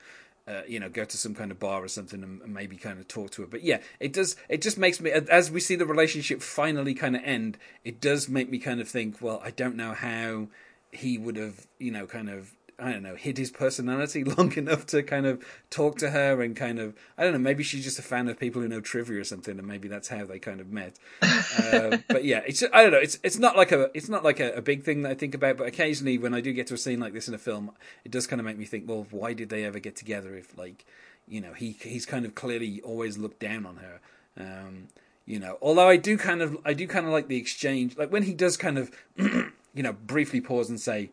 Uh, 0.47 0.63
you 0.67 0.79
know, 0.79 0.89
go 0.89 1.05
to 1.05 1.17
some 1.17 1.35
kind 1.35 1.51
of 1.51 1.59
bar 1.59 1.83
or 1.83 1.87
something 1.87 2.23
and, 2.23 2.41
and 2.41 2.51
maybe 2.51 2.75
kind 2.75 2.99
of 2.99 3.07
talk 3.07 3.29
to 3.29 3.43
her. 3.43 3.47
But 3.47 3.63
yeah, 3.63 3.77
it 3.99 4.11
does. 4.11 4.35
It 4.49 4.63
just 4.63 4.75
makes 4.75 4.99
me, 4.99 5.11
as 5.11 5.51
we 5.51 5.59
see 5.59 5.75
the 5.75 5.85
relationship 5.85 6.41
finally 6.41 6.95
kind 6.95 7.15
of 7.15 7.21
end, 7.23 7.59
it 7.85 8.01
does 8.01 8.27
make 8.27 8.49
me 8.49 8.57
kind 8.57 8.81
of 8.81 8.89
think. 8.89 9.21
Well, 9.21 9.39
I 9.45 9.51
don't 9.51 9.75
know 9.75 9.93
how 9.93 10.47
he 10.91 11.17
would 11.17 11.37
have, 11.37 11.67
you 11.79 11.91
know, 11.91 12.05
kind 12.05 12.29
of 12.29 12.53
I 12.81 12.91
don't 12.91 13.03
know, 13.03 13.15
hid 13.15 13.37
his 13.37 13.51
personality 13.51 14.23
long 14.37 14.51
enough 14.53 14.87
to 14.87 15.03
kind 15.03 15.27
of 15.27 15.45
talk 15.69 15.99
to 15.99 16.09
her 16.09 16.41
and 16.41 16.55
kind 16.55 16.79
of 16.79 16.95
I 17.17 17.23
don't 17.23 17.33
know, 17.33 17.39
maybe 17.39 17.63
she's 17.63 17.83
just 17.83 17.99
a 17.99 18.01
fan 18.01 18.27
of 18.27 18.39
people 18.39 18.61
who 18.61 18.67
know 18.67 18.81
trivia 18.81 19.19
or 19.19 19.23
something, 19.23 19.57
and 19.57 19.67
maybe 19.67 19.87
that's 19.87 20.07
how 20.07 20.25
they 20.25 20.39
kind 20.39 20.59
of 20.59 20.71
met. 20.71 20.97
uh, 21.21 21.97
but 22.07 22.25
yeah, 22.25 22.41
it's 22.45 22.63
I 22.73 22.81
don't 22.81 22.91
know, 22.91 22.97
it's 22.97 23.19
it's 23.23 23.37
not 23.37 23.55
like 23.55 23.71
a 23.71 23.91
it's 23.93 24.09
not 24.09 24.23
like 24.23 24.39
a, 24.39 24.53
a, 24.53 24.61
big 24.61 24.83
thing 24.83 25.03
that 25.03 25.11
I 25.11 25.15
think 25.15 25.35
about, 25.35 25.57
but 25.57 25.67
occasionally 25.67 26.17
when 26.17 26.33
I 26.33 26.41
do 26.41 26.51
get 26.53 26.67
to 26.67 26.73
a 26.73 26.77
scene 26.77 26.99
like 26.99 27.13
this 27.13 27.27
in 27.27 27.35
a 27.35 27.39
film, 27.39 27.71
it 28.03 28.11
does 28.11 28.25
kind 28.25 28.39
of 28.39 28.45
make 28.45 28.57
me 28.57 28.65
think, 28.65 28.89
well, 28.89 29.05
why 29.11 29.33
did 29.33 29.49
they 29.49 29.63
ever 29.63 29.79
get 29.79 29.95
together? 29.95 30.35
If 30.35 30.57
like, 30.57 30.85
you 31.27 31.39
know, 31.39 31.53
he 31.53 31.77
he's 31.81 32.07
kind 32.07 32.25
of 32.25 32.33
clearly 32.33 32.81
always 32.81 33.17
looked 33.17 33.39
down 33.39 33.65
on 33.65 33.77
her. 33.77 33.99
Um, 34.37 34.87
you 35.27 35.39
know, 35.39 35.59
although 35.61 35.87
I 35.87 35.97
do 35.97 36.17
kind 36.17 36.41
of 36.41 36.57
I 36.65 36.73
do 36.73 36.87
kind 36.87 37.05
of 37.05 37.11
like 37.11 37.27
the 37.27 37.37
exchange, 37.37 37.95
like 37.95 38.11
when 38.11 38.23
he 38.23 38.33
does 38.33 38.57
kind 38.57 38.79
of. 38.79 38.91
you 39.73 39.83
know, 39.83 39.93
briefly 39.93 40.41
pause 40.41 40.69
and 40.69 40.79
say, 40.79 41.11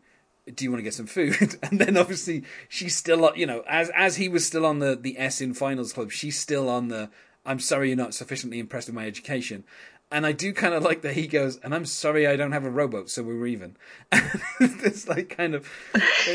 do 0.53 0.63
you 0.63 0.71
want 0.71 0.79
to 0.79 0.83
get 0.83 0.93
some 0.93 1.07
food? 1.07 1.55
And 1.63 1.79
then 1.79 1.97
obviously 1.97 2.43
she's 2.67 2.95
still, 2.95 3.31
you 3.35 3.45
know, 3.45 3.63
as 3.67 3.89
as 3.95 4.17
he 4.17 4.29
was 4.29 4.45
still 4.45 4.65
on 4.65 4.79
the 4.79 4.95
the 4.95 5.17
S 5.19 5.41
in 5.41 5.53
finals 5.53 5.93
club, 5.93 6.11
she's 6.11 6.39
still 6.39 6.69
on 6.69 6.87
the. 6.87 7.09
I'm 7.45 7.59
sorry 7.59 7.87
you're 7.87 7.97
not 7.97 8.13
sufficiently 8.13 8.59
impressed 8.59 8.87
with 8.87 8.95
my 8.95 9.07
education. 9.07 9.63
And 10.11 10.25
I 10.25 10.31
do 10.31 10.53
kind 10.53 10.73
of 10.73 10.81
like 10.81 11.03
that 11.03 11.13
he 11.13 11.27
goes, 11.27 11.57
and 11.57 11.73
I'm 11.73 11.85
sorry 11.85 12.25
I 12.25 12.35
don't 12.35 12.51
have 12.51 12.65
a 12.65 12.69
rowboat, 12.69 13.11
so 13.11 13.21
we're 13.21 13.45
even. 13.45 13.77
this 14.59 15.07
like 15.07 15.29
kind 15.29 15.53
of, 15.53 15.69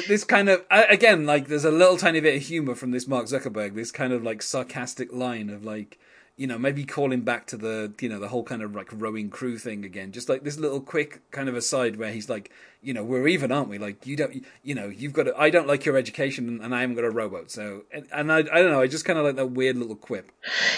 this 0.07 0.23
kind 0.23 0.49
of 0.49 0.65
again 0.71 1.27
like 1.27 1.49
there's 1.49 1.65
a 1.65 1.73
little 1.73 1.97
tiny 1.97 2.21
bit 2.21 2.37
of 2.37 2.43
humor 2.43 2.77
from 2.77 2.93
this 2.93 3.09
Mark 3.09 3.27
Zuckerberg, 3.27 3.75
this 3.75 3.91
kind 3.91 4.13
of 4.13 4.23
like 4.23 4.43
sarcastic 4.43 5.13
line 5.13 5.51
of 5.51 5.65
like, 5.65 5.99
you 6.37 6.49
know, 6.49 6.59
maybe 6.59 6.85
calling 6.85 7.21
back 7.21 7.47
to 7.47 7.57
the, 7.57 7.93
you 8.01 8.09
know, 8.09 8.19
the 8.19 8.27
whole 8.27 8.43
kind 8.43 8.61
of 8.61 8.75
like 8.75 8.89
rowing 8.93 9.31
crew 9.31 9.57
thing 9.57 9.85
again. 9.85 10.11
Just 10.11 10.29
like 10.29 10.43
this 10.43 10.59
little 10.59 10.81
quick 10.81 11.21
kind 11.31 11.49
of 11.49 11.55
aside 11.55 11.95
where 11.97 12.11
he's 12.11 12.29
like, 12.29 12.51
you 12.83 12.93
know, 12.93 13.05
we're 13.05 13.29
even, 13.29 13.53
aren't 13.53 13.69
we? 13.69 13.79
Like, 13.79 14.05
you 14.05 14.17
don't, 14.17 14.45
you 14.65 14.75
know, 14.75 14.89
you've 14.89 15.13
got, 15.13 15.29
I 15.39 15.51
don't 15.51 15.69
like 15.69 15.85
your 15.85 15.97
education 15.97 16.61
and 16.61 16.75
I 16.75 16.81
haven't 16.81 16.97
got 16.97 17.05
a 17.05 17.11
rowboat. 17.11 17.53
So, 17.53 17.85
and, 17.93 18.09
and 18.13 18.33
I, 18.33 18.39
I 18.39 18.43
don't 18.43 18.73
know, 18.73 18.81
I 18.81 18.89
just 18.89 19.05
kind 19.05 19.17
of 19.17 19.25
like 19.25 19.37
that 19.37 19.53
weird 19.53 19.77
little 19.77 19.95
quip. 19.95 20.33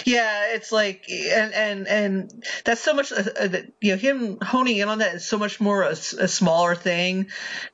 Yeah, 0.05 0.53
it's 0.53 0.71
like, 0.71 1.05
and, 1.09 1.51
and, 1.53 1.87
and 1.87 2.43
that's 2.63 2.81
so 2.81 2.93
much, 2.93 3.11
uh, 3.11 3.23
uh, 3.39 3.49
you 3.81 3.93
know, 3.93 3.97
him 3.97 4.37
honing 4.39 4.77
in 4.77 4.87
on 4.89 4.99
that 4.99 5.15
is 5.15 5.25
so 5.25 5.39
much 5.39 5.59
more 5.59 5.81
a, 5.81 5.89
a 5.89 6.27
smaller 6.27 6.75
thing 6.75 7.29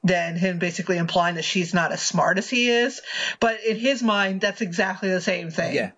than 0.05 0.37
him 0.37 0.57
basically 0.57 0.97
implying 0.97 1.35
that 1.35 1.45
she's 1.45 1.73
not 1.73 1.91
as 1.91 2.01
smart 2.01 2.37
as 2.37 2.49
he 2.49 2.69
is. 2.69 3.01
But 3.41 3.61
in 3.65 3.75
his 3.75 4.01
mind, 4.01 4.39
that's 4.39 4.61
exactly 4.61 5.09
the 5.09 5.21
same 5.21 5.51
thing. 5.51 5.75
Yeah 5.75 5.91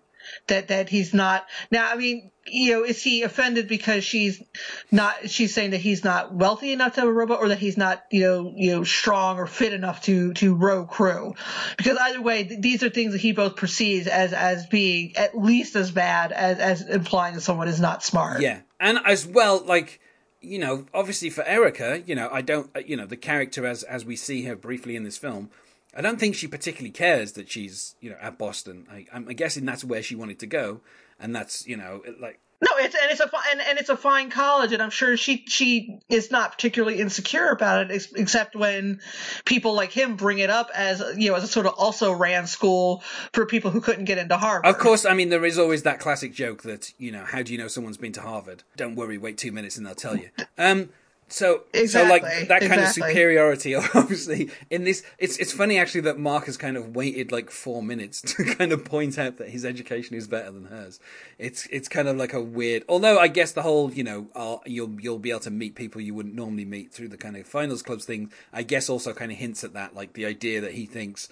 that 0.48 0.68
that 0.68 0.88
he's 0.88 1.12
not. 1.14 1.46
Now 1.70 1.90
i 1.90 1.96
mean 1.96 2.30
you 2.46 2.72
know 2.72 2.84
is 2.84 3.02
he 3.02 3.22
offended 3.22 3.68
because 3.68 4.04
she's 4.04 4.42
not 4.90 5.28
she's 5.28 5.52
saying 5.52 5.70
that 5.70 5.80
he's 5.80 6.04
not 6.04 6.34
wealthy 6.34 6.72
enough 6.72 6.94
to 6.94 7.00
have 7.00 7.08
a 7.08 7.12
robot 7.12 7.40
or 7.40 7.48
that 7.48 7.58
he's 7.58 7.76
not 7.76 8.04
you 8.10 8.20
know 8.20 8.52
you 8.54 8.72
know 8.72 8.84
strong 8.84 9.38
or 9.38 9.46
fit 9.46 9.72
enough 9.72 10.02
to 10.02 10.32
to 10.34 10.54
row 10.54 10.84
crew? 10.84 11.34
Because 11.76 11.98
either 12.00 12.22
way 12.22 12.44
th- 12.44 12.60
these 12.60 12.82
are 12.82 12.90
things 12.90 13.12
that 13.12 13.20
he 13.20 13.32
both 13.32 13.56
perceives 13.56 14.06
as 14.06 14.32
as 14.32 14.66
being 14.66 15.16
at 15.16 15.36
least 15.36 15.76
as 15.76 15.90
bad 15.90 16.32
as 16.32 16.58
as 16.58 16.82
implying 16.82 17.34
that 17.34 17.40
someone 17.40 17.68
is 17.68 17.80
not 17.80 18.02
smart. 18.02 18.40
Yeah. 18.40 18.60
And 18.78 18.98
as 19.04 19.26
well 19.26 19.62
like 19.64 20.00
you 20.40 20.58
know 20.58 20.86
obviously 20.94 21.30
for 21.30 21.42
erica 21.44 22.02
you 22.06 22.14
know 22.14 22.28
i 22.30 22.40
don't 22.42 22.70
uh, 22.76 22.80
you 22.86 22.96
know 22.96 23.06
the 23.06 23.16
character 23.16 23.66
as 23.66 23.82
as 23.82 24.04
we 24.04 24.14
see 24.14 24.44
her 24.44 24.54
briefly 24.54 24.94
in 24.94 25.02
this 25.02 25.16
film 25.16 25.50
I 25.96 26.02
don't 26.02 26.20
think 26.20 26.34
she 26.34 26.46
particularly 26.46 26.90
cares 26.90 27.32
that 27.32 27.50
she's, 27.50 27.96
you 28.00 28.10
know, 28.10 28.16
at 28.20 28.38
Boston. 28.38 28.86
I, 28.90 29.06
I'm 29.12 29.24
guessing 29.24 29.64
that's 29.64 29.82
where 29.82 30.02
she 30.02 30.14
wanted 30.14 30.38
to 30.40 30.46
go, 30.46 30.80
and 31.18 31.34
that's, 31.34 31.66
you 31.66 31.76
know, 31.76 32.02
like 32.20 32.40
no, 32.60 32.70
it's 32.78 32.94
and 32.94 33.10
it's 33.10 33.20
a 33.20 33.30
and, 33.50 33.60
and 33.60 33.78
it's 33.78 33.90
a 33.90 33.96
fine 33.96 34.30
college, 34.30 34.72
and 34.72 34.82
I'm 34.82 34.90
sure 34.90 35.16
she 35.18 35.44
she 35.46 36.00
is 36.08 36.30
not 36.30 36.52
particularly 36.52 37.00
insecure 37.00 37.50
about 37.50 37.90
it, 37.90 38.08
except 38.16 38.56
when 38.56 39.00
people 39.44 39.74
like 39.74 39.92
him 39.92 40.16
bring 40.16 40.38
it 40.38 40.48
up 40.48 40.70
as 40.74 41.02
you 41.18 41.30
know 41.30 41.36
as 41.36 41.44
a 41.44 41.48
sort 41.48 41.66
of 41.66 41.74
also 41.74 42.12
ran 42.12 42.46
school 42.46 43.02
for 43.34 43.44
people 43.44 43.70
who 43.70 43.82
couldn't 43.82 44.06
get 44.06 44.16
into 44.16 44.38
Harvard. 44.38 44.66
Of 44.66 44.78
course, 44.78 45.04
I 45.04 45.12
mean 45.12 45.28
there 45.28 45.44
is 45.44 45.58
always 45.58 45.82
that 45.82 46.00
classic 46.00 46.32
joke 46.32 46.62
that 46.62 46.92
you 46.98 47.12
know 47.12 47.24
how 47.24 47.42
do 47.42 47.52
you 47.52 47.58
know 47.58 47.68
someone's 47.68 47.98
been 47.98 48.12
to 48.12 48.22
Harvard? 48.22 48.62
Don't 48.74 48.94
worry, 48.94 49.18
wait 49.18 49.36
two 49.36 49.52
minutes 49.52 49.76
and 49.76 49.86
they'll 49.86 49.94
tell 49.94 50.16
you. 50.16 50.30
Um, 50.56 50.88
so, 51.28 51.64
exactly, 51.74 51.88
so 51.88 52.04
like 52.04 52.48
that 52.48 52.60
kind 52.60 52.80
exactly. 52.80 53.02
of 53.02 53.08
superiority, 53.08 53.74
obviously 53.94 54.50
in 54.70 54.84
this, 54.84 55.02
it's 55.18 55.36
it's 55.38 55.52
funny 55.52 55.76
actually 55.76 56.02
that 56.02 56.18
Mark 56.18 56.46
has 56.46 56.56
kind 56.56 56.76
of 56.76 56.94
waited 56.94 57.32
like 57.32 57.50
four 57.50 57.82
minutes 57.82 58.20
to 58.20 58.44
kind 58.56 58.72
of 58.72 58.84
point 58.84 59.18
out 59.18 59.38
that 59.38 59.48
his 59.48 59.64
education 59.64 60.16
is 60.16 60.28
better 60.28 60.52
than 60.52 60.66
hers. 60.66 61.00
It's 61.38 61.66
it's 61.66 61.88
kind 61.88 62.06
of 62.06 62.16
like 62.16 62.32
a 62.32 62.40
weird. 62.40 62.84
Although 62.88 63.18
I 63.18 63.26
guess 63.26 63.50
the 63.50 63.62
whole 63.62 63.92
you 63.92 64.04
know 64.04 64.28
uh, 64.36 64.58
you'll 64.66 65.00
you'll 65.00 65.18
be 65.18 65.30
able 65.30 65.40
to 65.40 65.50
meet 65.50 65.74
people 65.74 66.00
you 66.00 66.14
wouldn't 66.14 66.36
normally 66.36 66.64
meet 66.64 66.92
through 66.92 67.08
the 67.08 67.16
kind 67.16 67.36
of 67.36 67.44
finals 67.44 67.82
clubs 67.82 68.04
thing. 68.04 68.30
I 68.52 68.62
guess 68.62 68.88
also 68.88 69.12
kind 69.12 69.32
of 69.32 69.38
hints 69.38 69.64
at 69.64 69.72
that, 69.72 69.96
like 69.96 70.12
the 70.12 70.26
idea 70.26 70.60
that 70.60 70.74
he 70.74 70.86
thinks, 70.86 71.28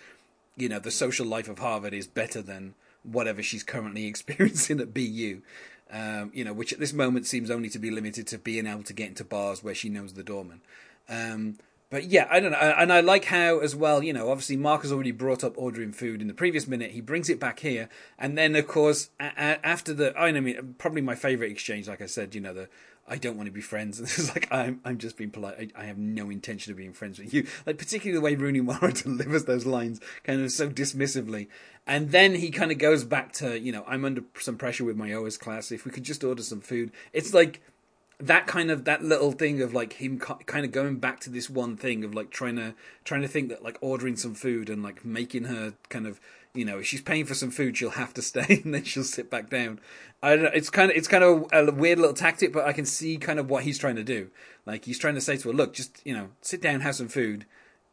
you 0.57 0.69
know, 0.69 0.81
the 0.81 0.91
social 0.91 1.27
life 1.27 1.49
of 1.49 1.61
Harvard 1.61 1.95
is 1.95 2.09
better 2.09 2.43
than 2.43 2.75
whatever 3.05 3.43
she's 3.45 3.63
currently 3.63 4.07
experiencing 4.09 4.81
at 4.81 4.93
BU 4.93 5.43
um, 5.91 6.31
you 6.35 6.45
know, 6.45 6.53
which 6.53 6.73
at 6.73 6.81
this 6.81 6.93
moment 6.93 7.27
seems 7.27 7.51
only 7.51 7.69
to 7.71 7.79
be 7.79 7.91
limited 7.91 8.27
to 8.29 8.39
being 8.39 8.67
able 8.67 8.83
to 8.85 8.93
get 8.93 9.09
into 9.09 9.25
bars 9.25 9.63
where 9.63 9.75
she 9.75 9.89
knows 9.89 10.15
the 10.15 10.23
doorman. 10.23 10.61
Um, 11.09 11.59
but 11.91 12.05
yeah, 12.05 12.27
I 12.31 12.41
don't 12.41 12.51
know, 12.53 12.59
and 12.59 12.93
I 12.93 13.01
like 13.01 13.27
how 13.27 13.61
as 13.61 13.77
well. 13.77 14.03
You 14.03 14.13
know, 14.13 14.31
obviously 14.31 14.57
Mark 14.57 14.83
has 14.83 14.91
already 14.91 15.13
brought 15.13 15.45
up 15.45 15.53
ordering 15.57 15.93
food 15.93 16.21
in 16.21 16.27
the 16.27 16.35
previous 16.35 16.67
minute. 16.67 16.91
He 16.91 17.01
brings 17.01 17.29
it 17.29 17.39
back 17.39 17.61
here, 17.61 17.89
and 18.19 18.37
then 18.37 18.57
of 18.57 18.67
course 18.67 19.11
a- 19.21 19.27
a- 19.37 19.65
after 19.65 19.95
the, 19.95 20.19
I 20.19 20.33
mean, 20.33 20.75
probably 20.79 21.03
my 21.03 21.15
favorite 21.15 21.53
exchange, 21.53 21.87
like 21.87 22.01
I 22.01 22.07
said, 22.07 22.35
you 22.35 22.41
know, 22.41 22.55
the 22.55 22.69
I 23.07 23.17
don't 23.17 23.37
want 23.37 23.47
to 23.47 23.53
be 23.53 23.61
friends. 23.61 23.99
And 23.99 24.09
it's 24.09 24.29
like 24.31 24.49
I'm 24.51 24.81
I'm 24.85 24.99
just 24.99 25.17
being 25.17 25.31
polite. 25.31 25.73
I, 25.77 25.83
I, 25.83 25.85
have 25.87 25.99
no 25.99 26.31
intention 26.31 26.73
of 26.73 26.77
being 26.77 26.93
friends 26.93 27.19
with 27.19 27.33
you. 27.35 27.47
Like 27.67 27.79
particularly 27.79 28.19
the 28.19 28.25
way 28.25 28.35
Rooney 28.35 28.61
Mara 28.61 28.93
delivers 28.93 29.45
those 29.45 29.67
lines, 29.67 30.01
kind 30.23 30.43
of 30.43 30.51
so 30.51 30.69
dismissively. 30.69 31.49
And 31.87 32.11
then 32.11 32.35
he 32.35 32.51
kind 32.51 32.73
of 32.73 32.79
goes 32.79 33.05
back 33.05 33.33
to 33.35 33.59
you 33.59 33.73
know 33.73 33.85
I'm 33.87 34.05
under 34.05 34.23
some 34.39 34.57
pressure 34.57 34.85
with 34.85 34.97
my 34.97 35.13
OS 35.13 35.37
class. 35.37 35.71
If 35.71 35.85
we 35.85 35.91
could 35.91 36.05
just 36.05 36.25
order 36.25 36.43
some 36.43 36.61
food, 36.61 36.93
it's 37.13 37.35
like 37.35 37.61
that 38.21 38.47
kind 38.47 38.71
of 38.71 38.85
that 38.85 39.03
little 39.03 39.33
thing 39.33 39.61
of 39.61 39.75
like 39.75 39.95
him 39.95 40.19
kind 40.19 40.65
of 40.65 40.73
going 40.73 40.97
back 40.97 41.21
to 41.21 41.31
this 41.31 41.51
one 41.51 41.77
thing 41.77 42.05
of 42.05 42.15
like 42.15 42.31
trying 42.31 42.57
to 42.57 42.75
trying 43.05 43.23
to 43.23 43.29
think 43.29 43.49
that 43.49 43.63
like 43.63 43.77
ordering 43.81 44.17
some 44.17 44.35
food 44.35 44.71
and 44.71 44.83
like 44.83 45.05
making 45.05 45.45
her 45.45 45.75
kind 45.89 46.07
of 46.07 46.21
you 46.55 46.65
know 46.65 46.79
if 46.79 46.87
she's 46.87 47.03
paying 47.03 47.25
for 47.25 47.35
some 47.35 47.51
food 47.51 47.77
she'll 47.77 47.91
have 47.91 48.15
to 48.15 48.23
stay 48.23 48.61
and 48.65 48.75
then 48.75 48.85
she'll 48.85 49.05
sit 49.05 49.31
back 49.31 49.51
down 49.51 49.81
I 50.25 50.37
don't 50.37 50.45
know, 50.45 50.51
it's 50.55 50.71
kind 50.71 50.91
of 50.91 50.97
it's 50.97 51.07
kind 51.07 51.23
of 51.23 51.47
a 51.53 51.71
weird 51.71 51.99
little 51.99 52.15
tactic, 52.15 52.51
but 52.51 52.65
I 52.65 52.73
can 52.73 52.87
see 52.87 53.19
kind 53.19 53.39
of 53.39 53.51
what 53.51 53.65
he's 53.65 53.79
trying 53.79 53.97
to 53.97 54.03
do. 54.03 54.31
Like 54.65 54.87
he's 54.87 54.99
trying 54.99 55.17
to 55.17 55.21
say 55.21 55.37
to 55.37 55.51
her, 55.51 55.55
"Look, 55.55 55.75
just 55.75 56.01
you 56.03 56.15
know, 56.15 56.31
sit 56.41 56.63
down, 56.63 56.81
have 56.81 56.95
some 56.95 57.09
food." 57.09 57.45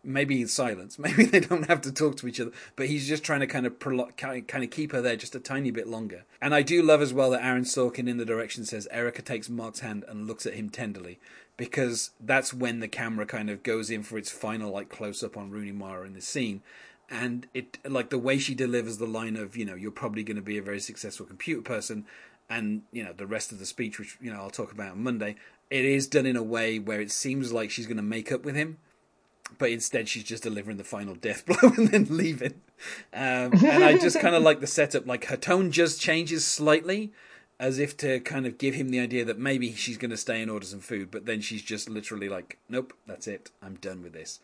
Maybe 0.04 0.42
in 0.42 0.48
silence. 0.48 0.98
Maybe 1.00 1.26
they 1.26 1.42
don't 1.42 1.68
have 1.68 1.82
to 1.82 1.92
talk 1.92 2.16
to 2.18 2.28
each 2.28 2.40
other, 2.40 2.52
but 2.76 2.88
he's 2.88 3.08
just 3.08 3.24
trying 3.24 3.42
to 3.42 3.48
kind 3.48 3.68
of 3.68 3.80
prolo- 3.80 4.16
kind 4.16 4.64
of 4.64 4.70
keep 4.72 4.94
her 4.94 5.02
there 5.02 5.18
just 5.18 5.36
a 5.36 5.40
tiny 5.40 5.72
bit 5.72 5.88
longer. 5.88 6.24
And 6.42 6.56
I 6.56 6.62
do 6.62 6.82
love 6.82 7.02
as 7.02 7.14
well 7.14 7.32
that 7.32 7.44
Aaron 7.44 7.66
Sorkin 7.66 8.08
in 8.08 8.18
the 8.18 8.26
direction 8.26 8.66
says 8.66 8.88
Erica 8.90 9.22
takes 9.22 9.50
Mark's 9.50 9.82
hand 9.82 10.06
and 10.08 10.26
looks 10.26 10.46
at 10.48 10.54
him 10.54 10.70
tenderly 10.70 11.20
because 11.58 12.12
that's 12.20 12.52
when 12.52 12.80
the 12.80 12.88
camera 12.88 13.26
kind 13.28 13.50
of 13.50 13.62
goes 13.62 13.92
in 13.92 14.02
for 14.02 14.18
its 14.18 14.32
final 14.32 14.72
like 14.72 14.90
close 14.90 15.22
up 15.22 15.38
on 15.38 15.52
Rooney 15.52 15.74
Mara 15.74 16.08
in 16.08 16.14
the 16.14 16.22
scene 16.22 16.64
and 17.12 17.46
it 17.54 17.78
like 17.86 18.10
the 18.10 18.18
way 18.18 18.40
she 18.40 18.56
delivers 18.56 18.98
the 18.98 19.06
line 19.06 19.36
of 19.36 19.58
you 19.58 19.66
know 19.66 19.76
you're 19.76 19.92
probably 19.92 20.24
going 20.24 20.38
to 20.38 20.42
be 20.42 20.58
a 20.58 20.64
very 20.64 20.80
successful 20.80 21.26
computer 21.26 21.62
person 21.62 22.06
and 22.50 22.82
you 22.92 23.04
know 23.04 23.14
the 23.14 23.28
rest 23.28 23.52
of 23.52 23.60
the 23.60 23.66
speech 23.66 24.00
which 24.00 24.18
you 24.22 24.32
know 24.32 24.40
I'll 24.40 24.50
talk 24.50 24.72
about 24.72 24.94
on 24.94 25.04
Monday 25.04 25.36
it 25.70 25.86
is 25.86 26.08
done 26.08 26.26
in 26.26 26.38
a 26.38 26.44
way 26.44 26.80
where 26.80 27.02
it 27.02 27.12
seems 27.12 27.52
like 27.52 27.70
she's 27.70 27.86
going 27.86 27.98
to 27.98 28.04
make 28.04 28.32
up 28.32 28.44
with 28.44 28.56
him 28.56 28.78
but 29.58 29.70
instead 29.70 30.08
she's 30.08 30.24
just 30.24 30.44
delivering 30.44 30.78
the 30.78 30.84
final 30.84 31.14
death 31.14 31.46
blow 31.62 31.72
and 31.76 31.90
then 31.90 32.08
leaving. 32.10 32.62
Um, 33.14 33.52
and 33.66 33.84
I 33.84 33.98
just 33.98 34.20
kind 34.20 34.34
of 34.34 34.42
like 34.42 34.62
the 34.62 34.68
setup 34.68 35.06
like 35.06 35.26
her 35.26 35.38
tone 35.38 35.72
just 35.72 36.00
changes 36.00 36.46
slightly 36.46 37.12
as 37.60 37.78
if 37.78 37.96
to 37.98 38.20
kind 38.22 38.48
of 38.48 38.58
give 38.58 38.74
him 38.74 38.90
the 38.90 39.00
idea 39.00 39.24
that 39.26 39.38
maybe 39.38 39.74
she's 39.74 39.98
going 39.98 40.10
to 40.10 40.18
stay 40.18 40.42
and 40.42 40.50
order 40.50 40.66
some 40.66 40.80
food 40.80 41.12
but 41.12 41.26
then 41.26 41.42
she's 41.42 41.62
just 41.62 41.90
literally 41.90 42.30
like 42.30 42.58
nope 42.70 42.94
that's 43.06 43.28
it. 43.28 43.52
I'm 43.62 43.76
done 43.76 44.02
with 44.02 44.14
this 44.14 44.40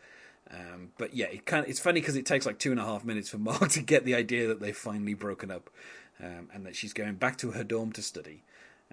um, 0.50 0.92
but 0.98 1.14
yeah, 1.14 1.26
it 1.26 1.44
kind 1.44 1.64
of, 1.64 1.70
it's 1.70 1.80
funny 1.80 2.00
because 2.00 2.16
it 2.16 2.24
takes 2.24 2.46
like 2.46 2.58
two 2.58 2.70
and 2.70 2.80
a 2.80 2.84
half 2.84 3.04
minutes 3.04 3.28
for 3.28 3.38
Mark 3.38 3.68
to 3.70 3.82
get 3.82 4.04
the 4.04 4.14
idea 4.14 4.46
that 4.48 4.60
they've 4.60 4.76
finally 4.76 5.14
broken 5.14 5.50
up, 5.50 5.70
um, 6.22 6.48
and 6.52 6.64
that 6.66 6.76
she's 6.76 6.92
going 6.92 7.14
back 7.14 7.36
to 7.38 7.52
her 7.52 7.64
dorm 7.64 7.92
to 7.92 8.02
study. 8.02 8.42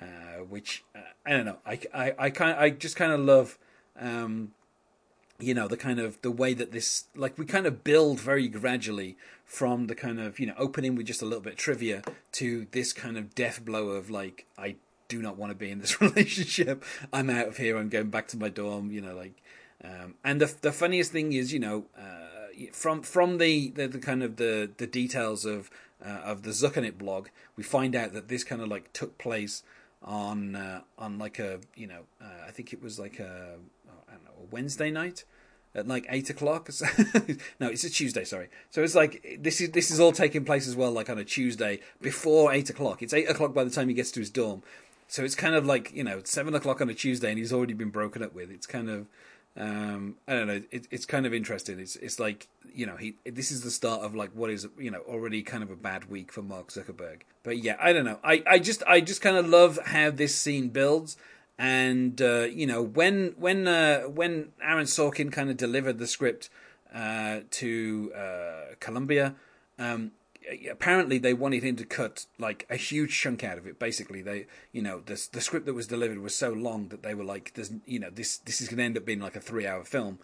Uh, 0.01 0.43
which 0.50 0.83
uh, 0.93 1.00
I 1.25 1.29
don't 1.31 1.45
know. 1.45 1.57
I, 1.65 1.79
I, 1.93 2.13
I 2.19 2.29
kind 2.29 2.57
I 2.59 2.69
just 2.69 2.97
kind 2.97 3.13
of 3.13 3.21
love, 3.21 3.57
um, 3.97 4.51
you 5.39 5.53
know, 5.53 5.69
the 5.69 5.77
kind 5.77 6.00
of 6.00 6.21
the 6.21 6.31
way 6.31 6.53
that 6.53 6.74
this 6.74 7.05
like 7.15 7.38
we 7.38 7.45
kind 7.45 7.65
of 7.65 7.85
build 7.85 8.19
very 8.19 8.50
gradually 8.50 9.15
from 9.45 9.88
the 9.88 9.95
kind 9.95 10.19
of 10.19 10.38
you 10.38 10.47
know 10.47 10.53
opening 10.57 10.95
with 10.95 11.05
just 11.05 11.21
a 11.21 11.25
little 11.25 11.39
bit 11.39 11.53
of 11.53 11.59
trivia 11.59 12.01
to 12.33 12.67
this 12.71 12.91
kind 12.91 13.17
of 13.17 13.33
death 13.35 13.63
blow 13.63 13.89
of 13.91 14.09
like 14.09 14.45
I 14.57 14.75
do 15.07 15.21
not 15.21 15.38
want 15.38 15.51
to 15.51 15.55
be 15.55 15.71
in 15.71 15.79
this 15.79 16.01
relationship. 16.01 16.83
I'm 17.13 17.29
out 17.29 17.47
of 17.47 17.55
here. 17.55 17.77
I'm 17.77 17.88
going 17.88 18.09
back 18.09 18.27
to 18.29 18.38
my 18.38 18.50
dorm. 18.50 18.91
You 18.91 19.00
know, 19.00 19.15
like 19.15 19.41
um, 19.86 20.15
and 20.24 20.42
the 20.42 20.54
the 20.62 20.72
funniest 20.72 21.12
thing 21.12 21.34
is, 21.34 21.54
you 21.54 21.60
know, 21.60 21.86
uh, 21.98 22.70
from 22.72 23.01
from 23.01 23.38
the, 23.38 23.70
the, 23.70 23.88
the, 23.88 24.00
kind 24.00 24.24
of 24.24 24.38
the, 24.38 24.70
the 24.77 24.88
details 24.88 25.46
of 25.46 25.70
uh, 26.04 26.10
of 26.10 26.44
the 26.44 26.51
Zuckernet 26.51 26.98
blog, 26.98 27.27
we 27.56 27.63
find 27.63 27.96
out 27.96 28.13
that 28.13 28.27
this 28.27 28.44
kind 28.44 28.62
of 28.62 28.68
like 28.68 28.92
took 28.94 29.18
place 29.18 29.63
on 30.04 30.56
uh, 30.56 30.82
on 30.98 31.18
like 31.18 31.39
a 31.39 31.60
you 31.75 31.88
know 31.88 32.01
uh, 32.22 32.48
I 32.48 32.51
think 32.51 32.74
it 32.74 32.82
was 32.82 33.00
like 33.00 33.20
a 33.20 33.58
know 34.25 34.32
a 34.42 34.46
Wednesday 34.51 34.92
night 34.92 35.24
at 35.74 35.88
like 35.88 36.06
eight 36.10 36.30
o'clock. 36.30 36.70
no, 37.60 37.68
it's 37.68 37.84
a 37.84 37.89
Tuesday. 37.89 38.24
Sorry. 38.24 38.50
So 38.70 38.84
it's 38.84 38.96
like 38.96 39.39
this 39.39 39.62
is 39.62 39.72
this 39.72 39.92
is 39.92 40.00
all 40.00 40.12
taking 40.12 40.46
place 40.46 40.68
as 40.68 40.75
well, 40.75 40.92
like 40.92 41.10
on 41.10 41.18
a 41.18 41.25
Tuesday 41.25 41.80
before 42.01 42.54
eight 42.54 42.70
o'clock. 42.70 43.01
It's 43.01 43.13
eight 43.13 43.30
o'clock 43.30 43.54
by 43.54 43.63
the 43.63 43.70
time 43.70 43.89
he 43.89 43.94
gets 43.94 44.12
to 44.12 44.20
his 44.20 44.30
dorm. 44.30 44.63
So 45.08 45.24
it's 45.24 45.36
kind 45.36 45.56
of 45.56 45.65
like 45.65 45.94
you 45.94 46.04
know 46.04 46.22
seven 46.24 46.56
o'clock 46.56 46.82
on 46.82 46.89
a 46.89 46.94
Tuesday, 46.94 47.30
and 47.30 47.38
he's 47.38 47.54
already 47.54 47.74
been 47.74 47.89
broken 47.89 48.24
up 48.24 48.34
with. 48.34 48.50
It's 48.50 48.68
kind 48.68 48.89
of 48.89 49.08
um, 49.57 50.15
I 50.27 50.33
don't 50.33 50.47
know. 50.47 50.62
It, 50.71 50.88
it's 50.91 51.05
kind 51.05 51.25
of 51.25 51.33
interesting. 51.33 51.79
It's 51.79 51.95
it's 51.95 52.19
like 52.19 52.47
you 52.74 52.85
know 52.85 52.97
he 52.97 53.15
this 53.25 53.51
is 53.51 53.62
the 53.62 53.71
start 53.71 54.01
of 54.01 54.13
like 54.13 54.31
what 54.31 54.50
is 54.50 54.67
you 54.77 54.91
know 54.91 55.00
already 55.07 55.41
kind 55.43 55.63
of 55.63 55.71
a 55.71 55.75
bad 55.75 56.09
week 56.09 56.31
for 56.31 56.41
Mark 56.41 56.69
Zuckerberg. 56.69 57.21
But 57.43 57.59
yeah, 57.59 57.77
I 57.79 57.93
don't 57.93 58.05
know. 58.05 58.19
I, 58.24 58.43
I 58.45 58.59
just 58.59 58.83
I 58.85 59.00
just 59.00 59.21
kind 59.21 59.38
of 59.38 59.47
love 59.47 59.79
how 59.85 60.12
this 60.12 60.35
scene 60.35 60.69
builds. 60.69 61.15
And 61.57 62.21
uh, 62.21 62.47
you 62.51 62.67
know 62.67 62.81
when 62.81 63.33
when 63.38 63.67
uh, 63.67 64.01
when 64.01 64.51
Aaron 64.62 64.85
Sorkin 64.85 65.31
kind 65.31 65.50
of 65.50 65.55
delivered 65.55 66.00
the 66.00 66.07
script 66.07 66.50
uh, 66.93 67.41
to 67.51 68.12
uh, 68.15 68.75
Columbia. 68.79 69.35
Um, 69.77 70.12
apparently, 70.69 71.17
they 71.17 71.33
wanted 71.33 71.63
him 71.63 71.75
to 71.77 71.85
cut 71.85 72.25
like 72.37 72.65
a 72.69 72.75
huge 72.75 73.19
chunk 73.19 73.43
out 73.43 73.57
of 73.57 73.67
it. 73.67 73.79
Basically, 73.79 74.21
they, 74.21 74.47
you 74.71 74.81
know, 74.81 75.01
the 75.05 75.27
the 75.31 75.41
script 75.41 75.65
that 75.65 75.73
was 75.73 75.87
delivered 75.87 76.19
was 76.19 76.35
so 76.35 76.51
long 76.51 76.89
that 76.89 77.03
they 77.03 77.13
were 77.13 77.23
like, 77.23 77.53
"There's, 77.55 77.71
you 77.85 77.99
know, 77.99 78.09
this 78.09 78.37
this 78.37 78.61
is 78.61 78.67
going 78.67 78.77
to 78.77 78.83
end 78.83 78.97
up 78.97 79.05
being 79.05 79.19
like 79.19 79.35
a 79.35 79.41
three 79.41 79.67
hour 79.67 79.83
film," 79.83 80.19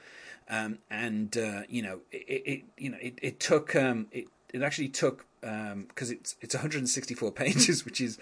um, 0.49 0.79
and 0.89 1.35
uh, 1.37 1.61
you 1.69 1.81
know, 1.81 1.99
it, 2.11 2.43
it, 2.45 2.63
you 2.77 2.89
know, 2.89 2.97
it, 3.01 3.19
it 3.21 3.39
took 3.39 3.75
um, 3.75 4.07
it 4.11 4.27
it 4.53 4.61
actually 4.61 4.89
took 4.89 5.25
because 5.41 5.71
um, 5.71 6.17
it's 6.17 6.35
it's 6.41 6.55
164 6.55 7.31
pages, 7.33 7.85
which 7.85 8.01
is 8.01 8.17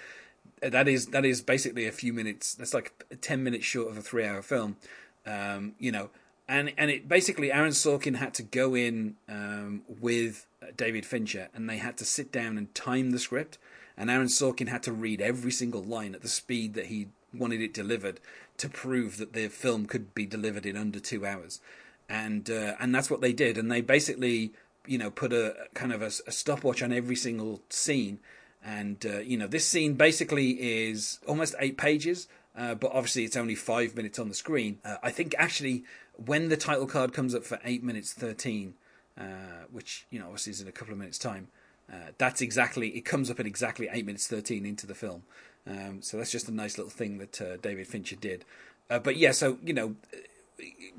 that 0.61 0.87
is 0.87 1.07
that 1.07 1.25
is 1.25 1.41
basically 1.41 1.87
a 1.87 1.91
few 1.91 2.13
minutes. 2.13 2.53
That's 2.55 2.73
like 2.73 3.03
ten 3.21 3.43
minutes 3.43 3.65
short 3.65 3.89
of 3.89 3.97
a 3.97 4.01
three-hour 4.01 4.41
film. 4.41 4.77
Um, 5.25 5.73
you 5.79 5.91
know, 5.91 6.09
and 6.47 6.73
and 6.77 6.89
it 6.89 7.07
basically 7.07 7.51
Aaron 7.51 7.71
Sorkin 7.71 8.15
had 8.15 8.33
to 8.35 8.43
go 8.43 8.75
in 8.75 9.15
um, 9.27 9.83
with 9.87 10.45
David 10.75 11.05
Fincher, 11.05 11.49
and 11.53 11.69
they 11.69 11.77
had 11.77 11.97
to 11.97 12.05
sit 12.05 12.31
down 12.31 12.57
and 12.57 12.73
time 12.73 13.11
the 13.11 13.19
script. 13.19 13.57
And 13.97 14.09
Aaron 14.09 14.27
Sorkin 14.27 14.69
had 14.69 14.83
to 14.83 14.93
read 14.93 15.21
every 15.21 15.51
single 15.51 15.83
line 15.83 16.15
at 16.15 16.21
the 16.21 16.29
speed 16.29 16.73
that 16.75 16.85
he 16.85 17.09
wanted 17.33 17.61
it 17.61 17.73
delivered 17.73 18.19
to 18.57 18.69
prove 18.69 19.17
that 19.17 19.33
the 19.33 19.49
film 19.49 19.85
could 19.85 20.13
be 20.15 20.25
delivered 20.25 20.65
in 20.65 20.77
under 20.77 20.99
two 20.99 21.25
hours. 21.25 21.59
And 22.07 22.49
uh, 22.49 22.75
and 22.79 22.95
that's 22.95 23.09
what 23.09 23.21
they 23.21 23.33
did. 23.33 23.57
And 23.57 23.71
they 23.71 23.81
basically 23.81 24.53
you 24.87 24.97
know 24.97 25.11
put 25.11 25.33
a 25.33 25.67
kind 25.73 25.91
of 25.91 26.01
a, 26.01 26.11
a 26.27 26.31
stopwatch 26.31 26.81
on 26.81 26.93
every 26.93 27.15
single 27.15 27.61
scene 27.69 28.19
and 28.63 29.05
uh, 29.05 29.19
you 29.19 29.37
know, 29.37 29.47
this 29.47 29.65
scene 29.65 29.93
basically 29.93 30.51
is 30.51 31.19
almost 31.27 31.55
eight 31.59 31.77
pages, 31.77 32.27
uh, 32.57 32.75
but 32.75 32.91
obviously 32.93 33.23
it's 33.23 33.37
only 33.37 33.55
five 33.55 33.95
minutes 33.95 34.19
on 34.19 34.27
the 34.27 34.35
screen. 34.35 34.79
Uh, 34.83 34.97
I 35.01 35.11
think 35.11 35.33
actually 35.37 35.83
when 36.13 36.49
the 36.49 36.57
title 36.57 36.85
card 36.85 37.13
comes 37.13 37.33
up 37.33 37.45
for 37.45 37.59
eight 37.63 37.83
minutes 37.83 38.13
thirteen, 38.13 38.73
uh, 39.19 39.65
which 39.71 40.05
you 40.09 40.19
know 40.19 40.25
obviously 40.25 40.51
is 40.51 40.61
in 40.61 40.67
a 40.67 40.71
couple 40.71 40.93
of 40.93 40.99
minutes 40.99 41.17
time, 41.17 41.47
uh, 41.91 42.11
that's 42.17 42.41
exactly 42.41 42.89
it 42.89 43.01
comes 43.01 43.29
up 43.29 43.39
at 43.39 43.45
exactly 43.45 43.89
eight 43.91 44.05
minutes 44.05 44.27
thirteen 44.27 44.65
into 44.65 44.88
the 44.88 44.95
film. 44.95 45.23
Um, 45.67 46.01
so 46.01 46.17
that's 46.17 46.31
just 46.31 46.47
a 46.47 46.53
nice 46.53 46.77
little 46.77 46.91
thing 46.91 47.17
that 47.19 47.41
uh, 47.41 47.57
David 47.57 47.88
Fincher 47.88 48.15
did. 48.15 48.45
but 48.88 49.17
yeah, 49.17 49.31
so 49.31 49.57
you 49.63 49.73
know. 49.73 49.95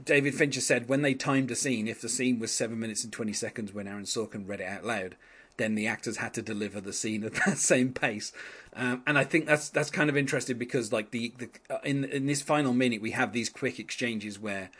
David 0.02 0.34
Fincher 0.34 0.62
said 0.62 0.88
when 0.88 1.02
they 1.02 1.12
timed 1.12 1.50
a 1.50 1.54
scene, 1.54 1.86
if 1.86 2.00
the 2.00 2.08
scene 2.08 2.38
was 2.38 2.50
seven 2.50 2.80
minutes 2.80 3.04
and 3.04 3.12
twenty 3.12 3.34
seconds 3.34 3.74
when 3.74 3.86
Aaron 3.86 4.04
Sorkin 4.04 4.48
read 4.48 4.62
it 4.62 4.66
out 4.66 4.86
loud, 4.86 5.16
then 5.60 5.74
the 5.74 5.86
actors 5.86 6.16
had 6.16 6.32
to 6.34 6.42
deliver 6.42 6.80
the 6.80 6.92
scene 6.92 7.22
at 7.22 7.34
that 7.46 7.58
same 7.58 7.92
pace. 7.92 8.32
Um, 8.74 9.02
and 9.06 9.18
I 9.18 9.24
think 9.24 9.46
that's 9.46 9.68
that's 9.68 9.90
kind 9.90 10.10
of 10.10 10.16
interesting 10.16 10.58
because 10.58 10.92
like 10.92 11.10
the, 11.10 11.32
the 11.38 11.48
uh, 11.68 11.78
in 11.84 12.04
in 12.04 12.26
this 12.26 12.42
final 12.42 12.72
minute 12.72 13.02
we 13.02 13.12
have 13.12 13.32
these 13.32 13.48
quick 13.48 13.78
exchanges 13.78 14.38
where 14.38 14.70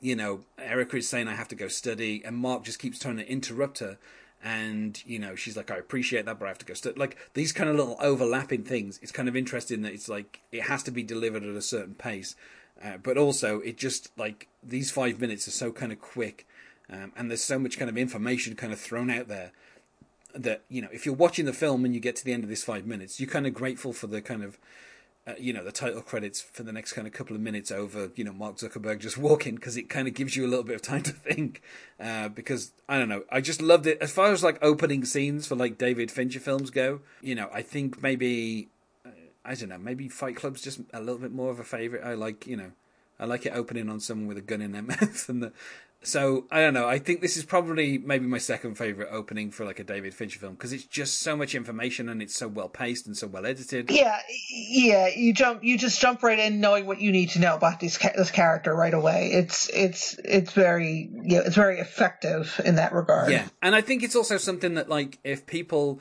you 0.00 0.16
know 0.16 0.40
Erica 0.58 0.96
is 0.96 1.08
saying 1.08 1.28
I 1.28 1.34
have 1.34 1.48
to 1.48 1.54
go 1.54 1.68
study 1.68 2.22
and 2.24 2.36
Mark 2.36 2.64
just 2.64 2.78
keeps 2.78 2.98
trying 2.98 3.16
to 3.16 3.30
interrupt 3.30 3.78
her 3.80 3.98
and 4.42 5.02
you 5.06 5.18
know 5.18 5.34
she's 5.34 5.56
like 5.56 5.70
I 5.70 5.76
appreciate 5.76 6.24
that 6.26 6.38
but 6.38 6.46
I 6.46 6.48
have 6.48 6.58
to 6.58 6.66
go 6.66 6.74
study 6.74 6.98
like 6.98 7.16
these 7.34 7.52
kind 7.52 7.68
of 7.68 7.76
little 7.76 7.96
overlapping 8.00 8.64
things 8.64 8.98
it's 9.02 9.12
kind 9.12 9.28
of 9.28 9.36
interesting 9.36 9.82
that 9.82 9.92
it's 9.92 10.08
like 10.08 10.40
it 10.50 10.62
has 10.62 10.82
to 10.84 10.90
be 10.90 11.02
delivered 11.02 11.42
at 11.42 11.54
a 11.54 11.62
certain 11.62 11.94
pace 11.94 12.34
uh, 12.82 12.96
but 12.96 13.18
also 13.18 13.60
it 13.60 13.76
just 13.76 14.10
like 14.18 14.48
these 14.62 14.90
five 14.90 15.20
minutes 15.20 15.46
are 15.46 15.52
so 15.52 15.70
kind 15.70 15.92
of 15.92 16.00
quick 16.00 16.46
um, 16.90 17.12
and 17.16 17.30
there's 17.30 17.42
so 17.42 17.58
much 17.58 17.78
kind 17.78 17.88
of 17.88 17.96
information 17.96 18.56
kind 18.56 18.72
of 18.72 18.80
thrown 18.80 19.10
out 19.10 19.28
there 19.28 19.52
that 20.34 20.62
you 20.68 20.82
know 20.82 20.88
if 20.92 21.06
you're 21.06 21.14
watching 21.14 21.44
the 21.46 21.52
film 21.52 21.84
and 21.84 21.94
you 21.94 22.00
get 22.00 22.16
to 22.16 22.24
the 22.24 22.32
end 22.32 22.42
of 22.42 22.50
this 22.50 22.64
five 22.64 22.86
minutes, 22.86 23.20
you're 23.20 23.28
kind 23.28 23.46
of 23.46 23.54
grateful 23.54 23.92
for 23.92 24.06
the 24.06 24.20
kind 24.20 24.42
of 24.42 24.58
uh, 25.30 25.34
you 25.38 25.52
know 25.52 25.64
the 25.64 25.72
title 25.72 26.02
credits 26.02 26.40
for 26.40 26.62
the 26.62 26.72
next 26.72 26.92
kind 26.92 27.06
of 27.06 27.12
couple 27.12 27.36
of 27.36 27.42
minutes 27.42 27.70
over 27.70 28.10
you 28.14 28.24
know 28.24 28.32
Mark 28.32 28.56
Zuckerberg 28.56 28.98
just 28.98 29.18
walking 29.28 29.54
because 29.54 29.76
it 29.76 29.88
kind 29.88 30.08
of 30.08 30.14
gives 30.14 30.36
you 30.36 30.46
a 30.46 30.48
little 30.48 30.64
bit 30.64 30.76
of 30.76 30.82
time 30.82 31.02
to 31.02 31.12
think. 31.12 31.62
Uh, 31.98 32.28
because 32.28 32.72
I 32.88 32.98
don't 32.98 33.08
know, 33.08 33.24
I 33.30 33.40
just 33.40 33.60
loved 33.60 33.86
it 33.86 33.98
as 34.00 34.10
far 34.10 34.32
as 34.32 34.42
like 34.42 34.58
opening 34.62 35.04
scenes 35.04 35.46
for 35.46 35.54
like 35.54 35.78
David 35.78 36.10
Fincher 36.10 36.40
films 36.40 36.70
go. 36.70 37.00
You 37.20 37.34
know, 37.34 37.48
I 37.52 37.62
think 37.62 38.02
maybe 38.02 38.68
uh, 39.04 39.10
I 39.44 39.54
don't 39.54 39.68
know, 39.68 39.78
maybe 39.78 40.08
Fight 40.08 40.36
Club's 40.36 40.62
just 40.62 40.80
a 40.92 41.00
little 41.00 41.18
bit 41.18 41.32
more 41.32 41.50
of 41.50 41.60
a 41.60 41.64
favorite. 41.64 42.04
I 42.04 42.14
like 42.14 42.46
you 42.46 42.56
know. 42.56 42.72
I 43.18 43.26
like 43.26 43.44
it 43.44 43.52
opening 43.54 43.90
on 43.90 44.00
someone 44.00 44.28
with 44.28 44.38
a 44.38 44.40
gun 44.40 44.62
in 44.62 44.72
their 44.72 44.82
mouth 44.94 45.28
and 45.28 45.42
the 45.42 45.52
so 46.02 46.46
I 46.50 46.60
don't 46.60 46.72
know. 46.72 46.88
I 46.88 46.98
think 46.98 47.20
this 47.20 47.36
is 47.36 47.44
probably 47.44 47.98
maybe 47.98 48.26
my 48.26 48.38
second 48.38 48.76
favorite 48.76 49.08
opening 49.10 49.50
for 49.50 49.66
like 49.66 49.78
a 49.78 49.84
David 49.84 50.14
Fincher 50.14 50.38
film 50.38 50.54
because 50.54 50.72
it's 50.72 50.84
just 50.84 51.20
so 51.20 51.36
much 51.36 51.54
information 51.54 52.08
and 52.08 52.22
it's 52.22 52.34
so 52.34 52.48
well 52.48 52.68
paced 52.68 53.06
and 53.06 53.16
so 53.16 53.26
well 53.26 53.44
edited. 53.44 53.90
Yeah, 53.90 54.18
yeah. 54.50 55.08
You 55.14 55.34
jump, 55.34 55.62
you 55.62 55.76
just 55.76 56.00
jump 56.00 56.22
right 56.22 56.38
in 56.38 56.60
knowing 56.60 56.86
what 56.86 57.00
you 57.00 57.12
need 57.12 57.30
to 57.30 57.38
know 57.38 57.54
about 57.54 57.80
this 57.80 57.98
this 58.16 58.30
character 58.30 58.74
right 58.74 58.94
away. 58.94 59.30
It's 59.32 59.68
it's 59.68 60.16
it's 60.24 60.52
very 60.52 61.10
yeah, 61.22 61.40
it's 61.44 61.56
very 61.56 61.78
effective 61.80 62.60
in 62.64 62.76
that 62.76 62.92
regard. 62.92 63.30
Yeah, 63.30 63.48
and 63.60 63.74
I 63.74 63.82
think 63.82 64.02
it's 64.02 64.16
also 64.16 64.38
something 64.38 64.74
that 64.74 64.88
like 64.88 65.18
if 65.22 65.46
people, 65.46 66.00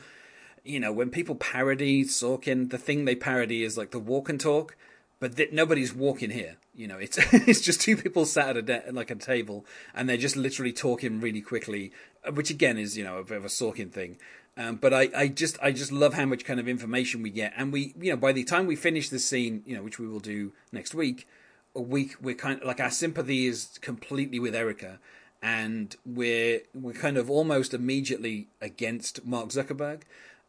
you 0.63 0.79
know, 0.79 0.93
when 0.93 1.09
people 1.09 1.35
parody 1.35 2.05
Sorkin, 2.05 2.69
the 2.69 2.77
thing 2.77 3.03
they 3.03 3.15
parody 3.15 3.63
is 3.63 3.77
like 3.77 3.91
the 3.91 3.99
walk 3.99 4.29
and 4.29 4.39
talk 4.39 4.77
but 5.19 5.35
th- 5.35 5.51
nobody's 5.51 5.93
walking 5.93 6.31
here. 6.31 6.55
You 6.79 6.87
know, 6.87 6.97
it's 6.97 7.17
it's 7.33 7.59
just 7.59 7.81
two 7.81 7.97
people 7.97 8.25
sat 8.25 8.51
at 8.51 8.57
a 8.57 8.61
de- 8.61 8.83
like 8.93 9.11
a 9.11 9.15
table, 9.15 9.65
and 9.93 10.07
they're 10.07 10.15
just 10.15 10.37
literally 10.37 10.71
talking 10.71 11.19
really 11.19 11.41
quickly, 11.41 11.91
uh, 12.25 12.31
which 12.31 12.49
again 12.49 12.77
is 12.77 12.97
you 12.97 13.03
know 13.03 13.17
a 13.17 13.23
bit 13.25 13.35
of 13.35 13.43
a 13.43 13.49
Sorkin 13.49 13.91
thing. 13.91 14.17
Um, 14.55 14.77
but 14.77 14.93
I, 14.93 15.09
I 15.13 15.27
just 15.27 15.59
I 15.61 15.73
just 15.73 15.91
love 15.91 16.13
how 16.13 16.25
much 16.25 16.45
kind 16.45 16.57
of 16.57 16.69
information 16.69 17.21
we 17.21 17.31
get, 17.31 17.51
and 17.57 17.73
we 17.73 17.93
you 17.99 18.11
know 18.11 18.17
by 18.17 18.31
the 18.31 18.45
time 18.45 18.65
we 18.65 18.77
finish 18.77 19.09
this 19.09 19.25
scene, 19.25 19.61
you 19.65 19.75
know, 19.75 19.83
which 19.83 19.99
we 19.99 20.07
will 20.07 20.21
do 20.21 20.53
next 20.71 20.95
week, 20.95 21.27
a 21.75 21.81
week 21.81 22.15
we're 22.21 22.33
kind 22.33 22.61
of 22.61 22.65
like 22.65 22.79
our 22.79 22.91
sympathy 22.91 23.45
is 23.45 23.77
completely 23.81 24.39
with 24.39 24.55
Erica, 24.55 24.99
and 25.41 25.97
we're 26.05 26.61
we're 26.73 26.93
kind 26.93 27.17
of 27.17 27.29
almost 27.29 27.73
immediately 27.73 28.47
against 28.61 29.25
Mark 29.25 29.49
Zuckerberg, 29.49 30.03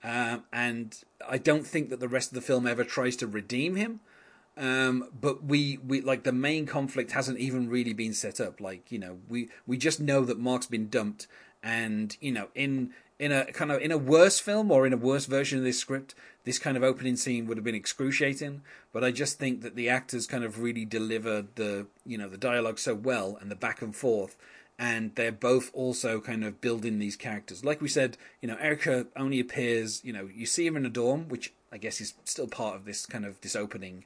um, 0.05 0.45
and 0.53 0.97
I 1.29 1.39
don't 1.39 1.67
think 1.67 1.91
that 1.91 1.99
the 1.99 2.09
rest 2.09 2.31
of 2.31 2.37
the 2.37 2.41
film 2.41 2.69
ever 2.69 2.85
tries 2.85 3.17
to 3.17 3.27
redeem 3.27 3.75
him. 3.75 3.99
Um, 4.61 5.09
but 5.19 5.43
we, 5.43 5.79
we 5.79 6.03
like 6.03 6.25
the 6.25 6.33
main 6.33 6.67
conflict 6.67 7.13
hasn't 7.13 7.39
even 7.39 7.71
really 7.71 7.95
been 7.95 8.13
set 8.13 8.41
up. 8.41 8.61
Like 8.61 8.93
you 8.93 8.99
know, 8.99 9.19
we 9.27 9.49
we 9.67 9.79
just 9.79 10.01
know 10.01 10.23
that 10.27 10.39
Mark's 10.39 10.67
been 10.67 10.91
dumped, 10.91 11.27
and 11.63 12.15
you 12.21 12.31
know, 12.31 12.49
in 12.55 12.93
in 13.19 13.33
a 13.33 13.47
kind 13.47 13.73
of 13.73 13.81
in 13.81 13.91
a 13.91 13.97
worse 13.97 14.39
film 14.39 14.71
or 14.71 14.87
in 14.87 14.93
a 14.93 14.99
worse 14.99 15.25
version 15.25 15.59
of 15.59 15.65
this 15.65 15.79
script, 15.79 16.15
this 16.45 16.59
kind 16.59 16.77
of 16.77 16.83
opening 16.83 17.17
scene 17.17 17.47
would 17.47 17.57
have 17.57 17.65
been 17.65 17.75
excruciating. 17.75 18.61
But 18.93 19.03
I 19.03 19.13
just 19.13 19.39
think 19.39 19.63
that 19.63 19.77
the 19.77 19.89
actors 19.89 20.27
kind 20.27 20.45
of 20.45 20.61
really 20.61 20.85
delivered 20.85 21.57
the 21.57 21.87
you 22.05 22.19
know 22.19 22.29
the 22.29 22.37
dialogue 22.37 22.79
so 22.79 22.95
well 22.95 23.39
and 23.41 23.51
the 23.51 23.57
back 23.57 23.81
and 23.81 23.97
forth. 23.97 24.37
And 24.79 25.15
they're 25.15 25.33
both 25.33 25.71
also 25.75 26.21
kind 26.21 26.43
of 26.43 26.63
building 26.63 26.99
these 26.99 27.17
characters. 27.17 27.65
Like 27.67 27.83
we 27.83 27.89
said, 27.89 28.17
you 28.41 28.49
know, 28.49 28.57
Erica 28.59 29.07
only 29.15 29.39
appears, 29.39 30.03
you 30.03 30.11
know, 30.11 30.31
you 30.35 30.47
see 30.47 30.67
her 30.69 30.77
in 30.77 30.87
a 30.87 30.89
dorm, 30.89 31.29
which 31.29 31.53
I 31.71 31.77
guess 31.77 32.01
is 32.01 32.15
still 32.25 32.47
part 32.47 32.77
of 32.77 32.87
this 32.87 33.05
kind 33.05 33.27
of 33.27 33.39
this 33.43 33.55
opening 33.55 34.05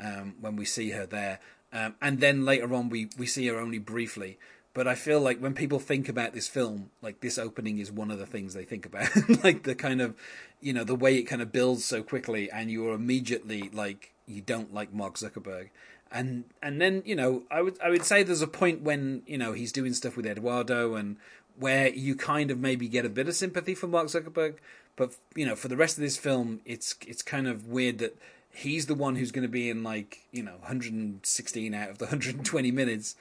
um, 0.00 0.34
when 0.40 0.56
we 0.56 0.64
see 0.64 0.90
her 0.90 1.06
there. 1.06 1.40
Um, 1.72 1.94
and 2.00 2.20
then 2.20 2.44
later 2.44 2.72
on, 2.74 2.88
we, 2.88 3.08
we 3.18 3.26
see 3.26 3.46
her 3.48 3.58
only 3.58 3.78
briefly. 3.78 4.38
But 4.76 4.86
I 4.86 4.94
feel 4.94 5.20
like 5.20 5.38
when 5.38 5.54
people 5.54 5.78
think 5.78 6.06
about 6.06 6.34
this 6.34 6.48
film, 6.48 6.90
like 7.00 7.20
this 7.20 7.38
opening 7.38 7.78
is 7.78 7.90
one 7.90 8.10
of 8.10 8.18
the 8.18 8.26
things 8.26 8.52
they 8.52 8.64
think 8.64 8.84
about. 8.84 9.08
like 9.42 9.62
the 9.62 9.74
kind 9.74 10.02
of, 10.02 10.14
you 10.60 10.74
know, 10.74 10.84
the 10.84 10.94
way 10.94 11.16
it 11.16 11.22
kind 11.22 11.40
of 11.40 11.50
builds 11.50 11.84
so 11.84 12.02
quickly, 12.02 12.50
and 12.50 12.70
you're 12.70 12.92
immediately 12.92 13.70
like, 13.72 14.12
you 14.26 14.42
don't 14.42 14.74
like 14.74 14.92
Mark 14.92 15.14
Zuckerberg. 15.14 15.70
And 16.12 16.44
and 16.62 16.80
then 16.80 17.02
you 17.04 17.16
know 17.16 17.42
I 17.50 17.62
would 17.62 17.80
I 17.82 17.90
would 17.90 18.04
say 18.04 18.22
there's 18.22 18.42
a 18.42 18.46
point 18.46 18.82
when 18.82 19.22
you 19.26 19.38
know 19.38 19.52
he's 19.52 19.72
doing 19.72 19.92
stuff 19.92 20.16
with 20.16 20.24
Eduardo 20.24 20.94
and 20.94 21.16
where 21.58 21.88
you 21.88 22.14
kind 22.14 22.50
of 22.50 22.58
maybe 22.58 22.86
get 22.86 23.04
a 23.04 23.08
bit 23.08 23.28
of 23.28 23.34
sympathy 23.34 23.74
for 23.74 23.88
Mark 23.88 24.06
Zuckerberg, 24.06 24.56
but 24.94 25.16
you 25.34 25.44
know 25.44 25.56
for 25.56 25.66
the 25.68 25.76
rest 25.76 25.96
of 25.96 26.02
this 26.02 26.16
film 26.16 26.60
it's 26.64 26.94
it's 27.08 27.22
kind 27.22 27.48
of 27.48 27.66
weird 27.66 27.98
that 27.98 28.16
he's 28.56 28.86
the 28.86 28.94
one 28.94 29.16
who's 29.16 29.30
going 29.30 29.42
to 29.46 29.48
be 29.48 29.68
in 29.70 29.82
like 29.82 30.20
you 30.32 30.42
know 30.42 30.56
116 30.60 31.74
out 31.74 31.90
of 31.90 31.98
the 31.98 32.06
120 32.06 32.70
minutes, 32.70 33.16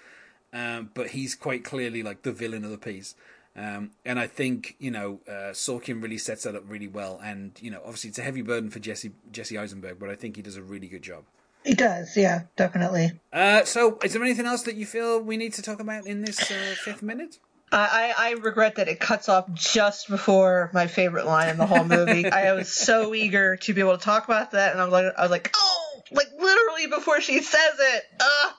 um, 0.54 0.90
but 0.94 1.10
he's 1.10 1.36
quite 1.36 1.64
clearly 1.64 2.02
like 2.02 2.24
the 2.24 2.32
villain 2.32 2.64
of 2.64 2.72
the 2.72 2.78
piece. 2.78 3.16
Um, 3.58 3.92
and 4.04 4.20
I 4.20 4.28
think 4.28 4.76
you 4.80 4.92
know 4.92 5.20
uh, 5.28 5.52
Sorkin 5.54 6.02
really 6.02 6.18
sets 6.18 6.44
that 6.44 6.56
up 6.56 6.64
really 6.68 6.88
well. 6.88 7.20
And 7.24 7.52
you 7.62 7.72
know, 7.72 7.82
obviously 7.84 8.10
it's 8.10 8.20
a 8.20 8.24
heavy 8.24 8.42
burden 8.42 8.70
for 8.70 8.80
Jesse 8.80 9.12
Jesse 9.32 9.58
Eisenberg, 9.58 10.00
but 10.00 10.10
I 10.10 10.16
think 10.16 10.36
he 10.36 10.42
does 10.42 10.58
a 10.58 10.64
really 10.64 10.88
good 10.88 11.04
job. 11.04 11.24
He 11.64 11.74
does, 11.74 12.16
yeah, 12.16 12.44
definitely. 12.56 13.20
Uh, 13.34 13.64
so, 13.64 13.98
is 14.04 14.14
there 14.14 14.24
anything 14.24 14.46
else 14.46 14.62
that 14.64 14.76
you 14.76 14.86
feel 14.86 15.20
we 15.20 15.36
need 15.36 15.52
to 15.54 15.64
talk 15.64 15.80
about 15.80 16.06
in 16.06 16.22
this 16.22 16.52
uh, 16.52 16.76
fifth 16.84 17.02
minute? 17.02 17.40
I, 17.72 18.14
I 18.18 18.32
regret 18.32 18.76
that 18.76 18.88
it 18.88 19.00
cuts 19.00 19.28
off 19.28 19.52
just 19.54 20.08
before 20.08 20.70
my 20.74 20.88
favorite 20.88 21.26
line 21.26 21.50
in 21.50 21.58
the 21.58 21.66
whole 21.66 21.84
movie. 21.84 22.26
I 22.32 22.54
was 22.54 22.72
so 22.72 23.14
eager 23.14 23.58
to 23.58 23.74
be 23.74 23.82
able 23.82 23.98
to 23.98 24.04
talk 24.04 24.26
about 24.26 24.52
that, 24.52 24.72
and 24.72 24.82
I 24.82 24.86
was 24.86 24.94
like, 24.94 25.14
I 25.18 25.22
was 25.24 25.32
like, 25.32 25.52
oh, 25.56 26.02
like 26.12 26.28
literally 26.40 26.88
before 26.88 27.22
she 27.22 27.42
says 27.42 27.74
it. 27.80 28.04
Ugh, 28.20 28.54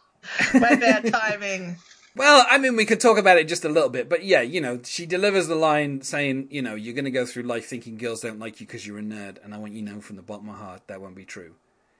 my 0.60 0.74
bad 0.74 1.12
timing. 1.12 1.76
Well, 2.16 2.46
I 2.48 2.56
mean, 2.56 2.76
we 2.76 2.86
could 2.86 3.00
talk 3.00 3.18
about 3.18 3.36
it 3.36 3.46
just 3.46 3.66
a 3.66 3.68
little 3.68 3.90
bit, 3.90 4.08
but 4.08 4.24
yeah, 4.24 4.40
you 4.40 4.60
know, 4.60 4.80
she 4.82 5.04
delivers 5.04 5.48
the 5.48 5.54
line 5.54 6.00
saying, 6.00 6.48
you 6.50 6.62
know, 6.62 6.74
you're 6.74 6.94
going 6.94 7.04
to 7.04 7.10
go 7.10 7.26
through 7.26 7.42
life 7.42 7.66
thinking 7.66 7.98
girls 7.98 8.22
don't 8.22 8.38
like 8.38 8.58
you 8.58 8.66
because 8.66 8.86
you're 8.86 8.98
a 8.98 9.02
nerd, 9.02 9.36
and 9.44 9.54
I 9.54 9.58
want 9.58 9.74
you 9.74 9.84
to 9.84 9.92
know 9.92 10.00
from 10.00 10.16
the 10.16 10.22
bottom 10.22 10.48
of 10.48 10.56
my 10.56 10.58
heart 10.58 10.82
that 10.86 11.00
won't 11.00 11.14
be 11.14 11.26
true. 11.26 11.54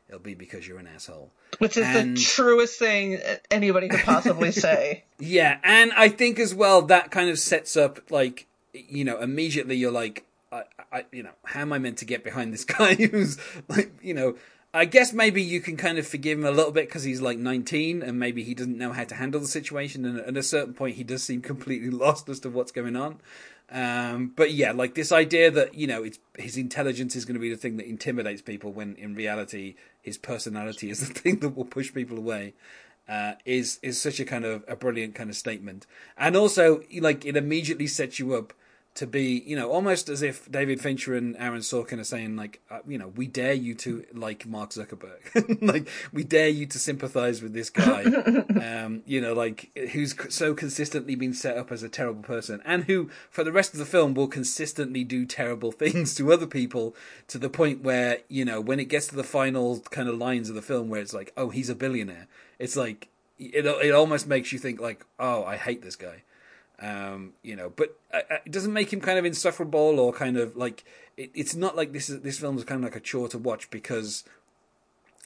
It'll 0.09 0.21
be 0.21 0.35
because 0.35 0.67
you're 0.67 0.79
an 0.79 0.87
asshole. 0.87 1.31
Which 1.59 1.77
is 1.77 1.87
And- 1.87 2.17
the 2.17 2.21
truest 2.21 2.79
thing 2.79 3.19
anybody 3.51 3.89
could 3.89 4.01
possibly 4.01 4.53
say. 4.67 5.05
Yeah, 5.19 5.59
and 5.63 5.93
I 5.93 6.09
think 6.09 6.39
as 6.39 6.55
well 6.55 6.83
that 6.83 7.11
kind 7.11 7.31
of 7.31 7.39
sets 7.39 7.77
up 7.77 8.11
like 8.11 8.47
you 8.73 9.05
know 9.05 9.21
immediately 9.21 9.77
you're 9.77 9.91
like, 9.93 10.25
I, 10.53 10.65
I 10.93 11.05
you 11.13 11.23
know 11.23 11.31
how 11.45 11.61
am 11.61 11.73
I 11.73 11.79
meant 11.79 11.99
to 11.99 12.05
get 12.05 12.25
behind 12.25 12.53
this 12.53 12.65
guy 12.65 12.95
who's 12.97 13.39
like 13.69 13.93
you 14.03 14.15
know. 14.15 14.37
I 14.75 14.85
guess 14.85 15.15
maybe 15.15 15.41
you 15.43 15.63
can 15.63 15.79
kind 15.79 15.97
of 15.97 16.07
forgive 16.07 16.39
him 16.39 16.45
a 16.45 16.51
little 16.51 16.73
bit 16.73 16.87
because 16.87 17.03
he's 17.03 17.23
like 17.23 17.39
19 17.39 18.03
and 18.03 18.19
maybe 18.19 18.43
he 18.43 18.53
doesn't 18.53 18.77
know 18.77 18.93
how 18.93 19.05
to 19.05 19.15
handle 19.15 19.41
the 19.41 19.47
situation. 19.47 20.05
And 20.05 20.19
at 20.21 20.37
a 20.37 20.43
certain 20.43 20.75
point, 20.75 20.97
he 20.97 21.05
does 21.05 21.23
seem 21.23 21.41
completely 21.41 21.89
lost 22.05 22.29
as 22.29 22.41
to 22.41 22.51
what's 22.51 22.73
going 22.73 22.95
on. 22.95 23.19
Um, 23.71 24.33
but 24.37 24.53
yeah, 24.53 24.73
like 24.73 24.95
this 24.95 25.11
idea 25.11 25.51
that 25.51 25.75
you 25.75 25.87
know 25.87 26.05
it's, 26.05 26.19
his 26.39 26.57
intelligence 26.57 27.17
is 27.17 27.25
going 27.25 27.35
to 27.35 27.41
be 27.41 27.51
the 27.51 27.57
thing 27.57 27.77
that 27.79 27.87
intimidates 27.87 28.43
people, 28.43 28.73
when 28.73 28.95
in 28.97 29.15
reality 29.15 29.75
his 30.01 30.19
personality 30.19 30.91
is 30.91 31.01
the 31.01 31.13
thing 31.21 31.41
that 31.41 31.57
will 31.57 31.65
push 31.65 31.93
people 31.93 32.17
away, 32.17 32.55
uh, 33.09 33.33
is 33.45 33.81
is 33.83 34.01
such 34.01 34.21
a 34.21 34.25
kind 34.25 34.45
of 34.45 34.65
a 34.69 34.77
brilliant 34.77 35.15
kind 35.15 35.31
of 35.31 35.37
statement. 35.37 35.87
And 36.17 36.37
also, 36.37 36.83
like 37.01 37.25
it 37.25 37.37
immediately 37.37 37.89
sets 37.89 38.19
you 38.19 38.35
up 38.35 38.53
to 38.97 39.07
be, 39.07 39.43
you 39.47 39.55
know, 39.55 39.71
almost 39.71 40.09
as 40.09 40.23
if 40.23 40.51
David 40.51 40.81
Fincher 40.81 41.15
and 41.15 41.37
Aaron 41.37 41.61
Sorkin 41.61 42.01
are 42.01 42.05
saying, 42.05 42.35
like, 42.35 42.61
uh, 42.71 42.79
you 42.89 42.97
know, 42.97 43.09
we 43.09 43.27
dare 43.27 43.53
you 43.53 43.75
to 43.75 44.05
like 44.15 44.47
Mark 44.47 44.71
Zuckerberg, 44.71 45.59
like 45.61 45.89
we 46.13 46.25
dare 46.25 46.49
you 46.49 46.65
to 46.67 46.79
sympathize 46.79 47.43
with 47.43 47.53
this 47.53 47.69
guy, 47.69 48.05
um, 48.85 49.03
you 49.07 49.21
know, 49.21 49.35
like 49.35 49.71
who's 49.93 50.15
so 50.35 50.55
consistently 50.55 51.15
been 51.15 51.35
set 51.35 51.59
up 51.59 51.71
as 51.71 51.83
a 51.83 51.91
terrible 51.91 52.23
person, 52.23 52.63
and 52.65 52.85
who 52.85 53.11
for 53.31 53.45
the 53.45 53.53
rest 53.53 53.75
of 53.75 53.79
the 53.79 53.85
film 53.85 54.15
will 54.15 54.29
consistently 54.29 55.05
do 55.05 55.27
terrible 55.27 55.73
things 55.73 56.15
to 56.15 56.33
other 56.33 56.47
people 56.47 56.97
to 57.29 57.39
the 57.39 57.51
point 57.51 57.83
where, 57.83 58.21
you 58.29 58.47
know, 58.47 58.61
when 58.63 58.81
it 58.81 58.87
gets 58.87 59.07
to 59.09 59.15
the 59.17 59.25
final 59.25 59.81
kind 59.91 60.09
of 60.09 60.17
lines 60.17 60.49
of 60.49 60.55
the 60.55 60.63
film 60.63 60.89
where 60.89 61.03
it's 61.03 61.15
like, 61.15 61.33
oh, 61.37 61.51
he's 61.51 61.69
a 61.69 61.75
billionaire, 61.75 62.29
it's 62.59 62.77
like 62.77 63.09
it 63.39 63.67
it 63.67 63.93
almost 63.93 64.27
makes 64.27 64.53
you 64.53 64.59
think 64.59 64.81
like, 64.81 65.05
oh, 65.21 65.45
I 65.45 65.57
hate 65.57 65.83
this 65.83 65.97
guy 65.97 66.23
um, 66.81 67.33
you 67.43 67.57
know, 67.57 67.73
but 67.75 67.99
uh, 68.13 68.21
uh, 68.31 68.37
it 68.45 68.53
doesn't 68.53 68.73
make 68.73 68.93
him 68.93 69.01
kind 69.01 69.19
of 69.19 69.25
insufferable 69.25 69.99
or 69.99 70.13
kind 70.13 70.37
of 70.37 70.57
like 70.57 70.85
it, 71.17 71.31
it's 71.35 71.55
not 71.55 71.77
like 71.77 71.93
this 71.93 72.11
is 72.11 72.21
this 72.21 72.39
film 72.39 72.59
is 72.59 72.65
kind 72.65 72.85
of 72.85 72.85
like 72.85 72.97
a 72.97 73.01
chore 73.01 73.29
to 73.29 73.39
watch 73.39 73.71
because 73.71 74.25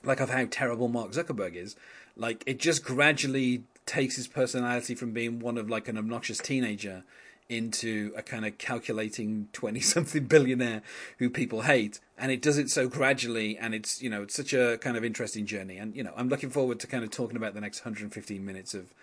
like 0.05 0.21
of 0.21 0.31
how 0.31 0.47
terrible 0.51 0.89
Mark 0.89 1.13
Zuckerberg 1.13 1.55
is. 1.55 1.77
Like 2.17 2.43
it 2.47 2.59
just 2.59 2.85
gradually 2.85 3.65
takes 3.87 4.17
his 4.17 4.29
personality 4.29 4.95
from 4.95 5.13
being 5.13 5.41
one 5.41 5.59
of 5.59 5.69
like 5.69 5.89
an 5.89 5.99
obnoxious 5.99 6.39
teenager 6.39 7.03
into 7.49 8.13
a 8.17 8.23
kind 8.23 8.47
of 8.47 8.57
calculating 8.59 9.49
20 9.53 9.81
something 9.81 10.25
billionaire 10.25 10.83
who 11.19 11.29
people 11.29 11.63
hate 11.63 11.99
and 12.17 12.31
it 12.31 12.41
does 12.41 12.57
it 12.57 12.71
so 12.71 12.89
gradually 12.89 13.59
and 13.59 13.75
it's 13.75 14.01
you 14.01 14.09
know 14.09 14.23
it's 14.23 14.35
such 14.35 14.53
a 14.53 14.79
kind 14.79 14.97
of 14.97 15.05
interesting 15.05 15.45
journey 15.45 15.77
and 15.77 15.97
you 15.97 16.05
know 16.05 16.13
i'm 16.17 16.29
looking 16.29 16.49
forward 16.49 16.79
to 16.79 16.87
kind 16.87 17.03
of 17.03 17.11
talking 17.11 17.37
about 17.37 17.53
the 17.53 17.61
next 17.61 17.81
115 17.85 18.47
minutes 18.47 18.73
of 18.73 18.95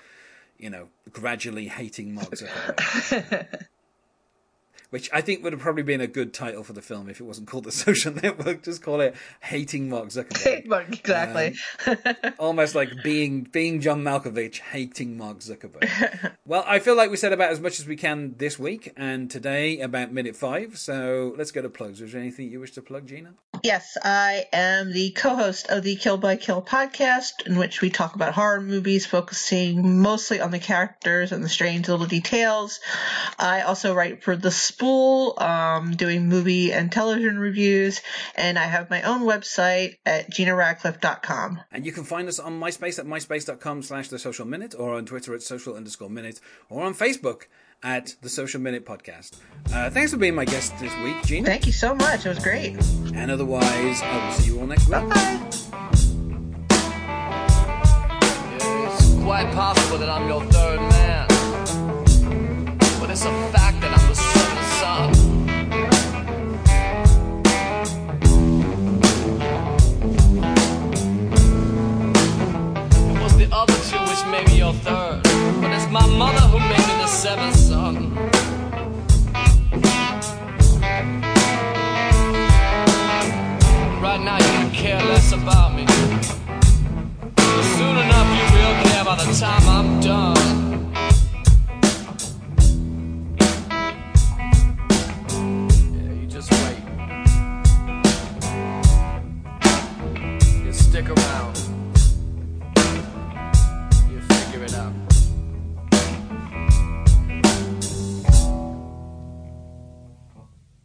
you 0.58 0.70
know, 0.70 0.90
gradually 1.12 1.68
hating 1.68 2.14
Mark 2.14 2.32
Zuckerberg. 2.32 3.66
Which 4.90 5.10
I 5.12 5.20
think 5.20 5.44
would 5.44 5.52
have 5.52 5.62
probably 5.62 5.84
been 5.84 6.00
a 6.00 6.08
good 6.08 6.34
title 6.34 6.64
for 6.64 6.72
the 6.72 6.82
film 6.82 7.10
if 7.10 7.20
it 7.20 7.26
wasn't 7.26 7.50
called 7.50 7.66
The 7.66 7.72
Social 7.74 8.14
Network. 8.14 8.64
Just 8.64 8.82
call 8.82 9.02
it 9.02 9.16
Hating 9.42 9.90
Mark 9.90 10.08
Zuckerberg. 10.08 10.94
Exactly. 10.94 11.56
Um, 11.86 12.34
almost 12.40 12.74
like 12.74 13.04
being 13.04 13.44
being 13.44 13.82
John 13.82 14.02
Malkovich 14.02 14.60
hating 14.60 15.18
Mark 15.18 15.40
Zuckerberg. 15.40 16.32
well, 16.46 16.64
I 16.66 16.80
feel 16.80 16.96
like 16.96 17.12
we 17.12 17.18
said 17.18 17.34
about 17.34 17.52
as 17.52 17.60
much 17.60 17.82
as 17.82 17.86
we 17.86 17.98
can 17.98 18.36
this 18.38 18.58
week 18.58 18.94
and 18.96 19.30
today 19.30 19.82
about 19.82 20.14
minute 20.14 20.38
five. 20.38 20.78
So 20.78 21.34
let's 21.38 21.52
go 21.52 21.62
to 21.62 21.70
plugs. 21.70 22.00
Is 22.00 22.14
there 22.14 22.22
anything 22.22 22.50
you 22.50 22.62
wish 22.62 22.72
to 22.72 22.82
plug, 22.82 23.08
Gena? 23.08 23.34
Yes, 23.68 23.98
I 24.02 24.46
am 24.54 24.94
the 24.94 25.10
co-host 25.10 25.68
of 25.68 25.84
the 25.84 25.98
Kill 25.98 26.16
by 26.16 26.38
Kill 26.38 26.62
podcast, 26.62 27.46
in 27.46 27.58
which 27.58 27.82
we 27.82 27.90
talk 27.90 28.16
about 28.16 28.34
horror 28.34 28.62
movies, 28.62 29.06
focusing 29.06 30.00
mostly 30.02 30.40
on 30.40 30.52
the 30.52 30.60
characters 30.60 31.34
and 31.34 31.44
the 31.44 31.50
strange 31.50 31.90
little 31.90 32.06
details. 32.06 32.80
I 33.38 33.64
also 33.64 33.94
write 33.94 34.24
for 34.24 34.38
The 34.38 34.52
Spool, 34.52 35.38
um, 35.38 35.98
doing 35.98 36.30
movie 36.30 36.72
and 36.72 36.90
television 36.90 37.38
reviews, 37.40 38.00
and 38.36 38.58
I 38.58 38.64
have 38.64 38.90
my 38.90 39.02
own 39.02 39.24
website 39.24 39.98
at 40.06 40.32
genaradcliffe.com. 40.32 41.60
And 41.70 41.86
you 41.86 41.92
can 41.92 42.06
find 42.06 42.30
us 42.30 42.40
on 42.40 42.62
MySpace 42.62 43.00
at 43.00 43.06
myspace.com 43.06 43.84
slash 43.84 44.08
the 44.08 44.18
social 44.18 44.46
minute 44.46 44.76
or 44.80 44.94
on 44.94 45.06
Twitter 45.06 45.36
at 45.36 45.42
social 45.42 45.76
underscore 45.76 46.10
minute 46.10 46.40
or 46.70 46.86
on 46.86 46.94
Facebook 46.94 47.48
at 47.84 48.16
the 48.22 48.30
social 48.30 48.60
minute 48.60 48.86
podcast. 48.86 49.38
Uh, 49.74 49.90
thanks 49.90 50.12
for 50.12 50.18
being 50.18 50.36
my 50.36 50.46
guest 50.46 50.78
this 50.80 50.96
week, 51.04 51.16
Gena. 51.24 51.48
Thank 51.48 51.66
you 51.66 51.72
so 51.72 51.94
much. 51.96 52.26
It 52.26 52.30
was 52.30 52.40
great. 52.40 52.76
And 53.14 53.30
otherwise, 53.32 54.02
I 54.02 54.28
will 54.28 54.34
see 54.34 54.52
you 54.52 54.60
all 54.60 54.68
next 54.68 54.88
week. 54.88 55.10
Bye. 55.10 55.44
It's 58.60 59.14
quite 59.24 59.52
possible 59.54 59.98
that 59.98 60.10
I'm 60.10 60.28
your 60.28 60.44
third 60.46 60.80
man. 60.80 61.28
But 63.00 63.10
it's 63.12 63.26
a 63.26 63.32
fact 63.52 63.57